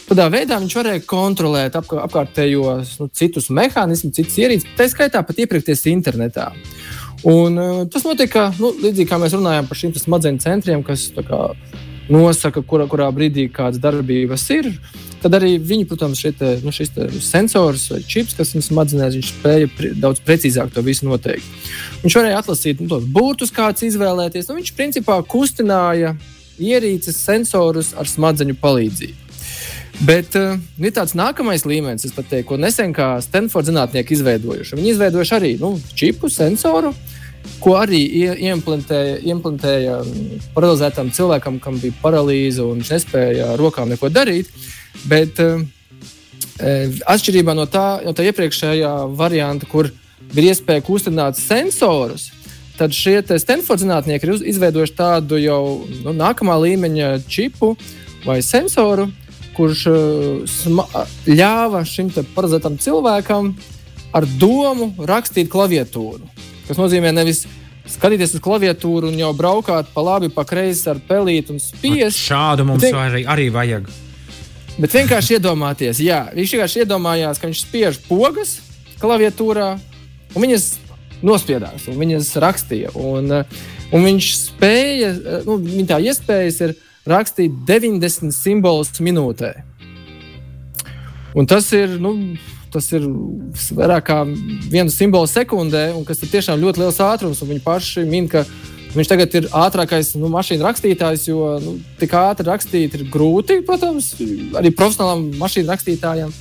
Tādā 0.07 0.27
veidā 0.33 0.59
viņš 0.61 0.77
varēja 0.77 1.03
kontrolēt 1.09 1.77
apkār, 1.79 2.03
apkārtējos 2.05 2.97
nu, 3.01 3.09
citus 3.15 3.49
mehānismus, 3.53 4.15
citas 4.17 4.37
ierīces, 4.41 4.69
tā 4.77 4.89
skaitā 4.91 5.23
pat 5.25 5.41
iepirkties 5.41 5.87
internetā. 5.91 6.51
Un, 7.27 7.57
uh, 7.57 7.81
tas 7.91 8.05
notika 8.05 8.47
nu, 8.57 8.71
līdzīgi 8.81 9.09
kā 9.09 9.19
mēs 9.21 9.35
runājām 9.37 9.67
par 9.69 9.77
šiem 9.77 9.93
smadzeņu 9.97 10.41
centriem, 10.41 10.81
kas 10.85 11.11
kā, 11.13 11.51
nosaka, 12.11 12.63
kurā, 12.67 12.87
kurā 12.91 13.07
brīdī 13.15 13.47
kādas 13.53 13.81
darbības 13.81 14.43
ir. 14.55 14.69
Tad 15.21 15.37
arī 15.37 15.55
viņi, 15.61 15.85
protams, 15.89 16.19
šeit, 16.21 16.41
nu, 16.65 16.73
šis 16.73 16.93
sensors 17.23 17.85
vai 17.93 18.01
čips, 18.01 18.33
kas 18.37 18.55
viņam 18.55 18.65
smadzenēs, 18.67 19.17
viņš 19.19 19.31
spēja 19.35 19.71
pre, 19.77 19.91
daudz 20.01 20.21
precīzāk 20.25 20.73
to 20.73 20.83
visu 20.85 21.05
noteikt. 21.05 21.45
Viņš 22.01 22.17
varēja 22.17 22.41
atlasīt 22.41 22.81
nu, 22.81 23.01
burtus, 23.05 23.53
kāds 23.53 23.85
izvēlēties. 23.85 24.49
Nu, 24.49 24.57
viņš 24.57 24.73
principā 24.77 25.19
kustināja 25.29 26.15
ierīces, 26.61 27.21
sensorus 27.21 27.93
ar 27.97 28.09
smadzeņu 28.09 28.57
palīdzību. 28.61 29.17
Bet 30.01 30.33
uh, 30.39 30.55
ir 30.81 30.93
tāds 30.95 31.13
nākamais 31.13 31.67
līmenis, 31.69 32.07
teiktu, 32.15 32.41
ko 32.49 32.57
nesen 32.57 32.93
kā 32.95 33.13
Stanfords 33.21 33.69
zinātnieki 33.69 34.15
izveidojuši. 34.15 34.77
Viņi 34.79 34.93
izveidojuši 34.95 35.35
arī 35.37 35.51
nu, 35.61 35.75
čipu, 35.93 36.31
sensoru, 36.33 36.95
ko 37.61 37.75
arī 37.79 38.01
implantēja, 38.51 39.19
implantēja 39.31 39.99
paralizētam 40.55 41.11
cilvēkam, 41.13 41.59
kam 41.61 41.77
bija 41.81 41.97
paralīze 42.01 42.63
un 42.65 42.81
viņš 42.81 42.91
nespēja 42.95 43.51
ar 43.53 43.61
rokām 43.61 43.91
neko 43.91 44.09
darīt. 44.13 44.49
Bet 45.09 45.39
uh, 45.43 45.61
atšķirībā 47.09 47.55
no 47.57 47.67
tā, 47.69 48.01
no 48.05 48.13
tā 48.17 48.25
iepriekšējā 48.29 48.91
varianta, 49.17 49.69
kur 49.69 49.91
bija 50.33 50.53
iespēja 50.53 50.85
kustināt 50.85 51.39
sensorus, 51.39 52.29
tad 52.77 52.95
šie 52.95 53.19
Stanfords 53.41 53.83
zinātnieki 53.85 54.27
ir 54.27 54.45
izveidojuši 54.53 54.97
tādu 54.97 55.39
jau 55.41 55.63
nu, 56.05 56.15
nākamā 56.17 56.57
līmeņa 56.63 57.11
čipu 57.29 57.75
vai 58.25 58.39
sensoru, 58.45 59.09
kurš 59.57 59.85
uh, 59.91 61.01
ļāva 61.29 61.83
šim 61.85 62.09
paredzētam 62.35 62.79
cilvēkam 62.81 63.53
ar 64.17 64.27
domu 64.39 64.91
rakstīt 65.07 65.51
klaviatūru. 65.51 66.40
Tas 66.67 66.79
nozīmē 66.79 67.11
nevis 67.15 67.45
skatīties 67.89 68.35
uz 68.37 68.43
klaviatūru 68.43 69.09
un 69.09 69.17
jau 69.19 69.31
braukāt 69.35 69.89
pa 69.93 70.03
labi, 70.05 70.29
pa 70.33 70.45
kreisi 70.47 70.87
ar 70.91 71.01
pelīti 71.07 71.55
un 71.55 71.61
spiest. 71.61 72.19
Šādu 72.19 72.67
mums 72.67 72.85
vien... 72.85 72.97
arī, 72.97 73.23
arī 73.27 73.49
vajag. 73.53 73.89
Bet 74.81 74.93
vienkārši 74.95 75.35
iedomāties, 75.37 75.99
jā, 76.01 76.23
viņš 76.35 76.53
vienkārši 76.55 76.83
iedomājās, 76.85 77.41
ka 77.41 77.49
viņš 77.49 77.63
spiež 77.65 77.99
pogas 78.07 78.55
klaviatūrā, 79.01 79.73
un 80.31 80.45
viņas 80.45 80.69
nospiedās, 81.25 81.89
un 81.91 81.99
viņas 81.99 82.31
rakstīja. 82.41 82.93
Un, 82.97 83.33
un 83.91 84.07
viņš 84.07 84.29
spēja, 84.37 85.11
nu, 85.47 85.57
viņa 85.65 85.89
tā 85.91 85.99
iespējas 86.07 86.61
ir 86.67 86.77
rakstīt 87.09 87.61
90 87.67 88.33
simbolus 88.35 88.93
minūtē. 89.03 89.53
Un 91.35 91.47
tas 91.47 91.69
ir, 91.75 91.97
nu, 92.01 92.13
tas 92.71 92.87
ir 92.95 93.05
vairāk 93.75 94.07
kā 94.09 94.19
viena 94.71 94.91
simbola 94.91 95.29
sekundē, 95.29 95.89
un 95.97 96.05
kas 96.07 96.21
ir 96.23 96.31
tiešām 96.31 96.61
ļoti 96.61 96.83
liels 96.83 96.99
ātrums. 97.03 97.41
Viņi 97.43 97.63
paši 97.65 98.05
min, 98.07 98.29
ka 98.31 98.45
viņš 98.95 99.11
tagad 99.11 99.35
ir 99.39 99.49
ātrākais 99.55 100.13
nu, 100.19 100.29
mašīnu 100.31 100.65
rakstītājs, 100.67 101.27
jo 101.29 101.51
nu, 101.63 101.75
tik 101.99 102.15
ātri 102.17 102.47
rakstīt 102.47 102.97
ir 102.97 103.05
grūti, 103.11 103.61
protams, 103.67 104.13
arī 104.59 104.73
profesionālam 104.75 105.29
mašīnu 105.41 105.71
rakstītājam. 105.71 106.33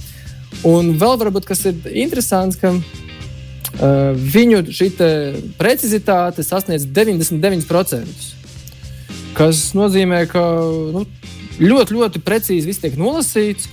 Un 0.66 0.94
vēl 1.00 1.16
varbūt 1.20 1.46
kas 1.49 1.62
ir 1.70 1.78
interesants, 2.02 2.58
ka 2.60 2.75
uh, 2.75 2.82
viņu 4.14 4.64
šī 4.75 4.90
precizitāte 5.58 6.44
sasniedz 6.46 6.88
99%. 6.90 8.28
Kas 9.38 9.70
nozīmē, 9.78 10.25
ka 10.30 10.42
nu, 10.94 11.04
ļoti, 11.60 11.96
ļoti 11.96 12.22
precīzi 12.25 12.66
viss 12.66 12.82
tiek 12.82 12.99
nolasīts. 12.99 13.68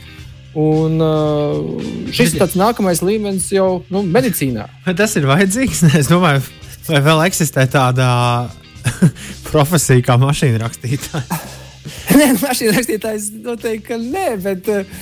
Un, 0.57 0.95
uh, 0.97 2.09
šis 2.09 2.33
ir 2.33 2.41
tāds 2.41 2.55
nākamais 2.57 3.03
līmenis 3.05 3.51
jau 3.53 3.83
nu, 3.93 4.01
medicīnā. 4.01 4.65
Tas 4.97 5.13
ir 5.19 5.27
vajadzīgs. 5.29 5.83
Es 5.99 6.09
domāju, 6.09 6.41
vai 6.87 7.01
vēl 7.05 7.21
eksistē 7.27 7.67
tāda 7.69 8.07
profesija 9.51 10.05
kā 10.07 10.17
mašīna 10.21 10.63
rakstītājs. 10.63 11.53
nē, 12.17 12.31
mašīna 12.41 12.73
rakstītājs 12.79 13.29
noteikti, 13.45 13.85
ka 13.91 13.99
nē, 14.01 14.25
bet 14.41 14.71
uh, 14.73 14.97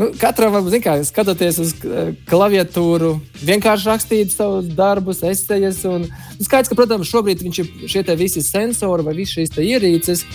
nu, 0.00 0.10
katram 0.18 0.58
kā 0.82 0.98
skatoties 1.06 1.62
uz 1.62 1.76
uh, 1.86 2.10
klaviatūru, 2.26 3.14
vienkārši 3.38 3.92
rakstīt 3.92 4.34
savus 4.34 4.66
darbus, 4.74 5.22
esejas. 5.22 5.84
Un, 5.86 6.08
nu, 6.10 6.42
skaidrs, 6.42 6.72
ka, 6.72 6.78
protams, 6.78 7.14
šobrīd 7.14 7.46
viņš 7.46 7.62
ir 7.62 7.90
šie 7.94 8.06
visi 8.18 8.42
sensori 8.42 9.06
vai 9.06 9.14
visas 9.22 9.38
šīs 9.38 9.62
ierīces 9.62 10.26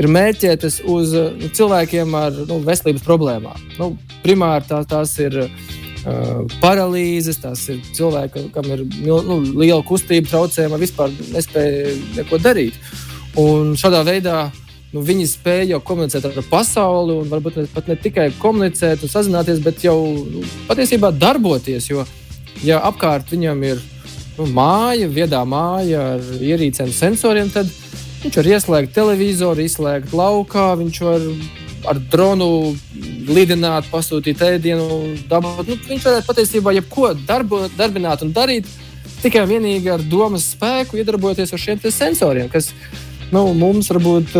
ir 0.00 0.08
mērķētas 0.10 0.80
uz 0.88 1.12
nu, 1.14 1.50
cilvēkiem 1.56 2.16
ar 2.16 2.40
nu, 2.48 2.60
veselības 2.64 3.04
problēmām. 3.06 3.66
Nu, 3.78 3.92
primāri 4.24 4.68
tā, 4.68 4.80
tās 4.88 5.12
ir 5.22 5.36
uh, 5.44 5.50
paralīzes, 6.62 7.40
tās 7.42 7.66
ir 7.72 7.82
cilvēki, 7.96 8.48
kam 8.54 8.70
ir 8.72 8.86
nu, 9.04 9.40
liela 9.50 9.82
kustība 9.86 10.32
traucējuma, 10.32 10.80
vispār 10.80 11.12
nespēja 11.34 11.94
neko 12.18 12.40
darīt. 12.42 12.78
Un 13.40 13.76
šādā 13.78 14.00
veidā 14.06 14.38
nu, 14.94 15.04
viņi 15.06 15.28
spēja 15.30 15.74
jau 15.74 15.82
komunicēt 15.92 16.26
ar 16.30 16.40
pasauli, 16.50 17.20
un 17.20 17.28
varbūt 17.30 17.60
ne, 17.60 17.68
pat 17.74 17.92
ne 17.92 17.98
tikai 18.00 18.30
komunicēt 18.40 19.04
un 19.04 19.12
sazināties, 19.12 19.62
bet 19.62 19.84
jau 19.86 19.98
nu, 20.24 20.42
patiesībā 20.70 21.12
darboties. 21.14 21.92
Jo 21.92 22.08
ja 22.64 22.80
apkārt 22.84 23.30
viņam 23.32 23.62
ir 23.66 23.80
nu, 24.38 24.46
māja, 24.54 25.08
viedā 25.12 25.42
māja 25.48 26.14
ar 26.16 26.26
ierīcēm, 26.40 26.92
sensoriem, 26.94 27.50
tad 27.52 27.70
Viņš 28.20 28.36
var 28.36 28.48
ieslēgt 28.50 28.92
televizoru, 28.92 29.64
izslēgt 29.64 30.12
laukā, 30.12 30.74
viņš 30.76 30.98
var 31.06 31.22
ar 31.88 32.00
dronu 32.12 32.48
lidināt, 33.30 33.88
pasūtīt 33.88 34.42
ēdienu, 34.44 35.16
dabūt. 35.30 35.70
Nu, 35.70 35.78
viņš 35.88 36.04
varētu 36.04 36.28
patiesībā 36.28 36.74
jebko 36.76 37.14
darbu, 37.28 37.62
darbināt 37.78 38.24
un 38.26 38.34
darīt 38.36 38.68
tikai 39.22 39.46
vienīgi 39.48 39.88
ar 39.92 40.04
domas 40.04 40.50
spēku, 40.52 41.00
iedarbojoties 41.00 41.54
ar 41.56 41.64
šiem 41.64 41.80
sensoriem, 41.88 42.52
kas 42.52 42.70
nu, 43.32 43.46
mums 43.56 43.88
varbūt 43.92 44.36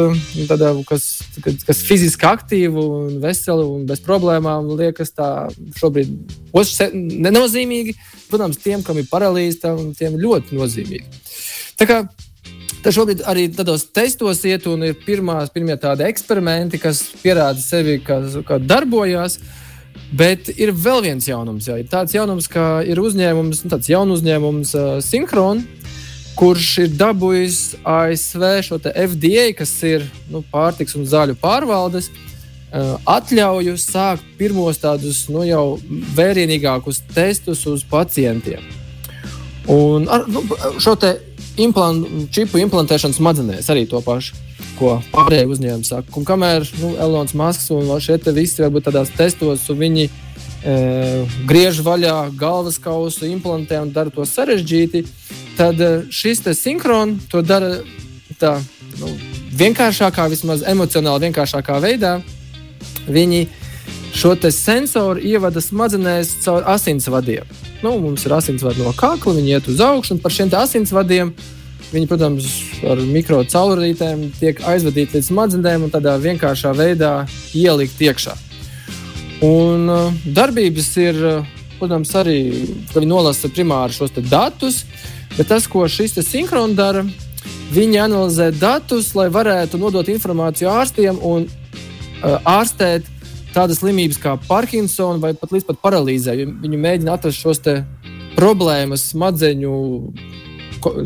tādā, 0.50 0.75
kas, 0.88 1.08
kas, 1.40 1.82
fiziski 1.87 2.28
aktīvi 2.28 2.84
un 2.84 3.18
veseli 3.22 3.64
un 3.64 3.84
bez 3.88 4.04
problēmām 4.04 4.72
liekas 4.76 5.14
tā 5.16 5.30
šobrīd 5.80 6.12
nenozīmīgi. 7.25 7.96
Protams, 8.30 8.60
tiem, 8.62 8.84
kam 8.87 9.00
ir 9.00 9.08
paralīze, 9.10 9.72
tiem 9.99 10.20
ļoti 10.20 10.59
nozīmīgi. 10.59 11.22
Tā 11.81 11.88
kā 11.88 12.02
Tad 12.81 12.95
šobrīd 12.97 13.27
arī 13.29 13.43
tādos 13.53 13.83
testos 13.93 14.38
iet, 14.49 14.64
un 14.71 14.87
ir 14.88 14.95
pirmās, 15.05 15.51
pirmie 15.53 15.75
tādi 15.81 16.07
eksperimenti, 16.07 16.79
kas 16.81 17.03
pierāda 17.21 17.61
sevi, 17.61 17.99
kā, 18.05 18.23
kā 18.47 18.57
darbojas. 18.57 19.37
Bet 20.16 20.49
ir 20.57 20.73
vēl 20.75 21.05
viens 21.05 21.27
jaunums. 21.29 21.69
Jā. 21.69 21.77
Ir 21.79 21.90
tāds 21.90 22.14
jaunums, 22.16 22.49
ka 22.51 22.81
ir 22.87 22.99
uzņēmums, 22.99 23.61
nu, 23.66 23.71
tāds 23.75 23.90
jauns 23.90 24.16
uzņēmums, 24.16 24.73
uh, 24.79 24.88
Synchron, 25.05 25.61
kurš 26.38 26.71
ir 26.87 26.97
dabūjis 26.99 27.61
ASV 27.85 28.49
šo 28.64 28.81
FDA, 28.81 29.51
kas 29.59 29.77
ir 29.87 30.09
nu, 30.33 30.40
pārtiks 30.51 30.97
un 30.99 31.05
zāļu 31.11 31.37
pārvaldes, 31.43 32.09
uh, 32.11 32.97
atļauju 33.05 33.77
sākt 33.79 34.27
pirmos 34.40 34.81
tādus 34.81 35.27
nu, 35.31 35.45
jau 35.47 35.64
vērienīgākus 36.16 37.05
testus 37.12 37.66
uz 37.69 37.85
pacientiem. 37.85 38.64
Un 39.71 40.09
ar 40.11 40.25
nu, 40.27 40.43
šo 40.83 40.97
implant, 41.58 42.06
čipu 42.34 42.60
implantēšanu 42.62 43.16
smadzenēs 43.16 43.70
arī 43.72 43.86
to 43.90 44.00
pašu, 44.04 44.36
ko 44.78 44.98
pārējie 45.12 45.48
uzņēmumi 45.50 45.86
saka. 45.88 46.12
Un 46.16 46.26
kamēr 46.28 46.66
nu, 46.80 46.94
Elonas 47.00 47.34
Masks 47.36 47.70
un 47.74 47.90
šie 48.00 48.18
visi 48.36 48.62
varbūt 48.62 48.88
tādās 48.88 49.12
testos, 49.16 49.66
viņi 49.68 50.06
e, 50.06 50.74
griež 51.48 51.82
vaļā 51.86 52.16
galvas 52.38 52.78
kausu, 52.78 53.26
implantē 53.28 53.80
un 53.82 53.92
dara 53.92 54.12
to 54.14 54.26
sarežģīti, 54.26 55.04
tad 55.58 55.80
e, 55.80 55.92
šis 56.10 56.44
sinhrons 56.58 57.28
to 57.30 57.42
dara 57.42 57.78
tā 58.40 58.56
nu, 59.00 59.14
vienkāršākā, 59.60 60.28
vismaz 60.32 60.64
emocionāli 60.66 61.28
vienkāršākā 61.28 61.80
veidā. 61.82 62.18
Viņi 63.10 63.46
šo 64.16 64.35
sensoru 64.51 65.20
ievada 65.23 65.61
smadzenēs 65.61 66.37
caur 66.44 66.66
asinsvadiem. 66.66 67.46
Nu, 67.83 67.96
mums 68.03 68.27
ir 68.27 68.35
asinsvadi 68.37 68.83
no 68.85 68.92
kakla, 68.96 69.37
viņi 69.38 69.57
iet 69.57 69.68
uz 69.70 69.81
augšu, 69.81 70.16
un 70.16 70.20
par 70.23 70.35
šiem 70.35 70.51
asinsvadiem 70.53 71.33
viņi, 71.90 72.07
protams, 72.07 72.49
ar 72.87 73.01
mikro 73.03 73.40
caurulītēm 73.51 74.29
tiek 74.38 74.61
aizvadīti 74.68 75.18
līdz 75.18 75.31
smadzenēm 75.31 75.87
un 75.87 75.92
tādā 75.92 76.14
vienkāršā 76.23 76.75
veidā 76.77 77.14
ielikt 77.57 78.01
iekšā. 78.01 78.37
Un 79.46 79.88
uh, 79.88 80.12
darbības 80.37 80.90
ir, 81.01 81.18
uh, 81.25 81.64
protams, 81.81 82.12
arī, 82.20 82.38
ka 82.92 83.01
viņi 83.01 83.11
nolasa 83.11 83.51
primāri 83.51 83.96
šos 83.96 84.12
datus, 84.29 84.85
bet 85.37 85.49
tas, 85.49 85.66
ko 85.70 85.87
šis 85.88 86.18
sinhrons 86.27 86.77
dara, 86.79 87.07
viņi 87.73 88.03
analizē 88.05 88.51
datus, 88.53 89.14
lai 89.16 89.31
varētu 89.33 89.81
nodot 89.81 90.09
informāciju 90.12 90.70
ārstiem 90.70 91.18
un 91.25 91.49
uh, 91.49 92.37
ārstēt 92.44 93.09
tādas 93.54 93.80
slimības 93.80 94.20
kā 94.22 94.36
Parkinsona 94.46 95.20
vai 95.22 95.32
pat 95.38 95.54
līdz 95.54 95.66
pat 95.70 95.82
paralīzē. 95.82 96.36
Viņi 96.62 96.80
mēģina 96.80 97.16
atrast 97.16 97.42
šos 97.42 97.62
problēmas 98.36 99.10
smadzeņu 99.10 99.74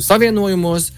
savienojumos, 0.04 0.90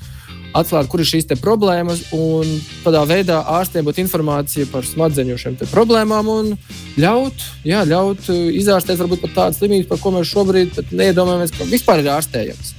atklāt, 0.57 0.89
kur 0.89 1.03
ir 1.03 1.09
šīs 1.09 1.29
problēmas, 1.41 2.07
un 2.17 2.49
tādā 2.85 3.03
veidā 3.09 3.41
ārstiem 3.59 3.87
būtu 3.87 4.03
informācija 4.05 4.69
par 4.73 4.87
smadzeņu 4.89 5.39
šiem 5.41 5.59
problēmām 5.71 6.29
un 6.33 6.53
ļaut, 7.01 7.45
jā, 7.67 7.85
ļaut 7.89 8.31
izārstēt 8.33 9.01
varbūt 9.03 9.25
pat 9.27 9.37
tādas 9.41 9.61
slimības, 9.61 9.89
par 9.91 10.01
ko 10.03 10.15
mēs 10.17 10.33
šobrīd 10.33 10.81
neiedomājamies, 10.93 11.55
ka 11.57 11.69
vispār 11.71 12.05
ir 12.05 12.13
ārstējams. 12.17 12.75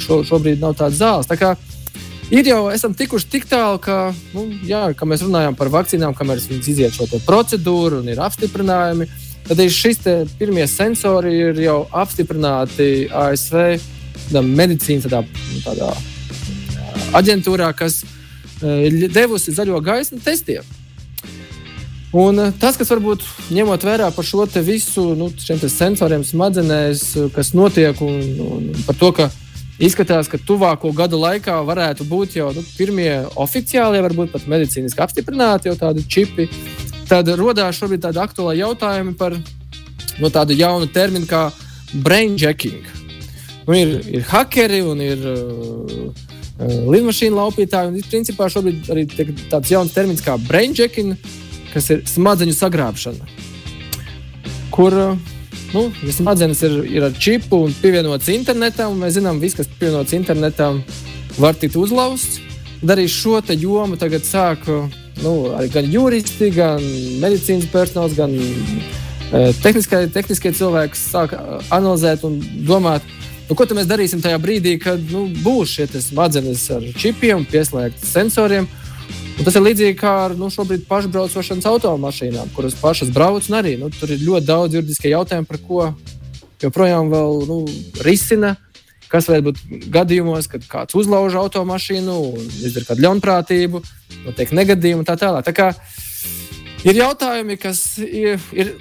Šo, 0.00 0.22
šobrīd 0.26 0.62
nav 0.62 0.74
tādas 0.78 0.98
zāles. 0.98 1.28
Tā 1.30 1.36
kā, 1.38 1.54
ir 2.30 2.48
jau 2.48 2.62
esam 2.72 2.94
tikuši 2.96 3.28
tik 3.30 3.46
tālu, 3.50 3.78
ka, 3.82 4.14
nu, 4.34 4.46
jā, 4.64 4.86
ka 4.96 5.08
mēs 5.08 5.24
runājam 5.26 5.56
par 5.58 5.72
vakcīnām, 5.74 6.14
kamēr 6.16 6.42
viņas 6.44 6.70
iziet 6.72 6.96
šo 6.96 7.08
procedūru 7.26 8.02
un 8.02 8.10
ir 8.12 8.22
apstiprinājumi. 8.24 9.08
Tad 9.44 9.60
ir 9.60 9.72
šis 9.72 10.00
pirmie 10.38 10.64
sensori 10.70 11.34
ir 11.50 11.58
jau 11.60 11.82
apstiprināti 11.92 13.10
ASV 13.12 13.76
medicīnas 14.32 15.04
tādā, 15.04 15.20
tādā 15.66 15.90
aģentūrā, 17.18 17.68
kas 17.76 18.00
devusi 19.12 19.52
zaļo 19.52 19.82
gaismu 19.84 20.22
testiem. 20.24 20.64
Un 22.14 22.38
tas, 22.62 22.76
kas 22.78 22.92
varbūt 22.92 23.24
ņemot 23.50 23.84
vērā 23.84 24.08
par 24.14 24.24
šo 24.24 24.46
visu, 24.62 25.02
nu, 25.18 25.32
šiem 25.34 25.58
sensoriem 25.58 26.22
smadzenēs, 26.22 27.02
kas 27.34 27.50
notiek, 27.58 27.98
un, 28.00 28.20
un 28.38 28.68
par 28.86 28.94
to, 29.00 29.10
ka 29.12 29.30
Izskatās, 29.84 30.30
ka 30.32 30.38
tuvāko 30.40 30.94
gadu 30.96 31.18
laikā 31.20 31.58
varētu 31.66 32.06
būt 32.08 32.38
jau 32.38 32.46
nu, 32.56 32.62
pirmie 32.78 33.10
oficiālie, 33.42 34.00
varbūt 34.06 34.30
pat 34.32 34.46
medicīniski 34.48 35.02
apstiprināti 35.04 35.68
jau 35.68 35.74
tādi 35.76 36.04
čipi. 36.08 36.46
Tad 37.10 37.28
radās 37.36 37.76
šobrīd 37.82 38.04
tādi 38.06 38.22
aktuāli 38.22 38.62
jautājumi 38.62 39.12
par 39.18 39.36
no 40.22 40.30
tādu 40.32 40.56
jaunu 40.56 40.88
terminu 40.88 41.28
kā 41.28 41.42
brainjacking. 42.06 42.86
Nu, 43.66 43.76
ir, 43.76 43.98
ir 44.08 44.24
hakeri 44.30 44.80
un 44.84 45.02
ir 45.04 45.28
uh, 45.28 46.08
uh 46.54 46.88
lidmašīnu 46.94 47.36
laupītāji. 47.36 47.92
Un, 47.92 48.08
principā, 48.08 48.48
šobrīd 48.52 48.88
arī 48.94 49.04
tāds 49.52 49.74
jauns 49.74 49.92
termins 49.92 50.24
kā 50.24 50.38
brainjacking, 50.48 51.16
kas 51.74 51.90
ir 51.92 52.04
smadzeņu 52.08 52.56
sagrābšana. 52.56 53.32
Kur 54.72 54.96
nu, 55.74 55.88
ja 56.04 56.12
smadzenes 56.14 56.62
ir, 56.66 56.76
ir 56.88 57.06
ar 57.08 57.14
čipu 57.18 57.64
un 57.66 57.74
pievienots 57.80 58.30
internetam, 58.32 58.98
mēs 59.00 59.18
zinām, 59.18 59.38
ka 59.38 59.46
viss, 59.46 59.58
kas 59.58 59.70
pievienots 59.80 60.16
internetam, 60.16 60.82
var 61.38 61.56
tikt 61.58 61.78
uzlausts. 61.80 62.40
Arī 62.84 63.06
šo 63.08 63.38
jomu 63.48 63.96
tagad 63.96 64.26
sāk 64.28 64.66
nu, 65.22 65.32
gan 65.72 65.90
juristi, 65.90 66.50
gan 66.52 66.82
medicīnas 67.22 67.68
personāls, 67.72 68.16
gan 68.18 68.34
e, 68.34 69.52
tehniskie, 69.62 70.04
tehniskie 70.12 70.52
cilvēki 70.52 70.98
sāk 70.98 71.32
analizēt 71.72 72.26
un 72.28 72.40
domāt, 72.68 73.06
nu, 73.48 73.56
ko 73.56 73.66
mēs 73.76 73.88
darīsim 73.88 74.22
tajā 74.24 74.40
brīdī, 74.42 74.76
kad 74.82 75.00
nu, 75.12 75.26
būs 75.44 75.78
šie 75.78 75.88
smadzenes 76.10 76.66
ar 76.74 76.84
čipiem, 77.00 77.46
pieslēgti 77.48 78.10
sensoriem. 78.10 78.68
Un 79.34 79.42
tas 79.42 79.56
ir 79.58 79.64
līdzīgi 79.64 79.96
kā 79.98 80.12
ar 80.28 80.34
nu, 80.38 80.46
šobrīd 80.52 80.84
pašbraucošanas 80.86 81.66
automašīnām, 81.66 82.52
kuras 82.54 82.76
pašas 82.78 83.10
brauc. 83.14 83.48
Arī, 83.58 83.74
nu, 83.80 83.90
tur 83.90 84.12
ir 84.14 84.22
ļoti 84.22 84.46
daudz 84.46 84.78
juridiskie 84.78 85.10
jautājumi, 85.10 85.48
par 85.48 85.58
ko 85.66 85.88
joprojām 86.62 87.10
vēl, 87.10 87.42
nu, 87.50 87.58
risina. 88.06 88.54
Kas 89.10 89.28
var 89.30 89.42
būt 89.46 89.58
gadījumos, 89.94 90.46
kad 90.50 90.64
kāds 90.70 90.96
uzlauž 90.98 91.36
automašīnu 91.42 92.16
izdara 92.66 92.88
kādu 92.88 93.04
ļaunprātību, 93.04 93.82
notiek 94.24 94.54
negadījumi 94.54 95.02
un 95.02 95.10
tā 95.10 95.18
tālāk. 95.18 95.44
Tā 95.46 95.54
kā 95.54 95.68
ir 96.86 96.98
jautājumi, 97.02 97.58
kas 97.60 97.84
ir, 97.98 98.42
ir 98.54 98.74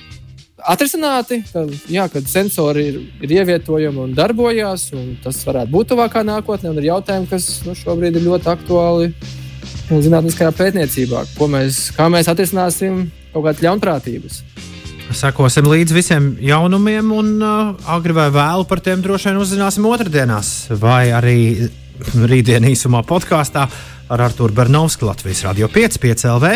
atrisināti, 0.57 1.43
kad, 1.49 1.69
jā, 1.91 2.07
kad 2.13 2.29
sensori 2.29 2.87
ir, 2.91 2.99
ir 3.25 3.39
ievietojami 3.41 4.05
un 4.05 4.17
darbojas, 4.17 4.91
un 4.93 5.15
tas 5.25 5.41
varētu 5.45 5.73
būt 5.73 5.93
tuvākā 5.93 6.23
nākotnē. 6.25 6.77
Ir 6.77 6.93
jautājumi, 6.93 7.29
kas 7.29 7.55
nu, 7.67 7.77
šobrīd 7.77 8.21
ir 8.21 8.29
ļoti 8.29 8.53
aktuāli 8.53 9.15
zinātniskajā 9.89 10.52
pētniecībā, 10.58 11.26
ko 11.38 11.49
mēs, 11.52 11.89
kā 11.95 12.10
mēs 12.12 12.30
atrisināsim 12.32 13.06
kaut 13.34 13.47
kādas 13.47 13.63
ļaunprātības. 13.65 14.41
Sekosim 15.13 15.67
līdzi 15.69 15.93
visiem 15.93 16.30
jaunumiem, 16.41 17.12
un 17.13 17.34
uh, 17.43 17.73
agri 17.91 18.15
vai 18.17 18.30
vēlu 18.34 18.65
par 18.69 18.82
tiem 18.82 19.04
droši 19.04 19.30
vien 19.30 19.41
uzzināsim 19.43 19.86
otrdienās, 19.86 20.54
vai 20.82 21.12
arī 21.13 21.38
rītdien 22.13 22.65
īsumā 22.71 23.04
podkāstā 23.06 23.67
ar 24.13 24.26
Arthuru 24.30 24.56
Bernovsku 24.56 25.06
Latvijas 25.06 25.43
Radio 25.45 25.69
5, 25.71 25.99
5 26.02 26.28
LV. 26.34 26.52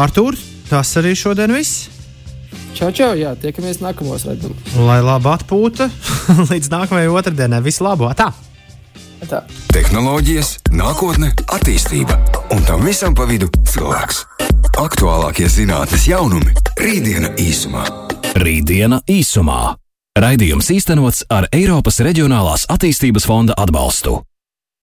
Artur, 0.00 0.38
tas 0.70 0.96
arī 1.00 1.14
šodien 1.18 1.52
viss. 1.54 1.88
Čau, 2.78 2.90
čau, 2.94 3.12
jā, 3.18 3.34
tiekamies 3.42 3.80
nākamos 3.82 4.24
redzējumus. 4.28 4.76
Lai 4.86 5.00
laba 5.04 5.34
atpūta 5.36 5.90
līdz 6.52 6.70
nākamajai 6.74 7.10
otrdienai. 7.10 7.64
Tā! 8.16 8.32
Tā. 9.26 9.42
Tehnoloģijas, 9.74 10.54
nākotne, 10.70 11.32
attīstība 11.50 12.18
un 12.54 12.62
tam 12.68 12.84
visam 12.86 13.16
pa 13.18 13.26
vidu 13.28 13.50
cilvēks. 13.66 14.22
Aktuālākie 14.78 15.48
zinātnīs 15.50 16.06
jaunumi- 16.08 16.54
rītdiena 16.84 17.34
īsumā. 17.34 17.82
Rītdiena 18.38 19.00
īsumā. 19.10 19.74
Raidījums 20.18 20.70
īstenots 20.70 21.24
ar 21.30 21.48
Eiropas 21.54 22.00
Reģionālās 22.02 22.66
attīstības 22.70 23.26
fonda 23.26 23.54
atbalstu. 23.58 24.22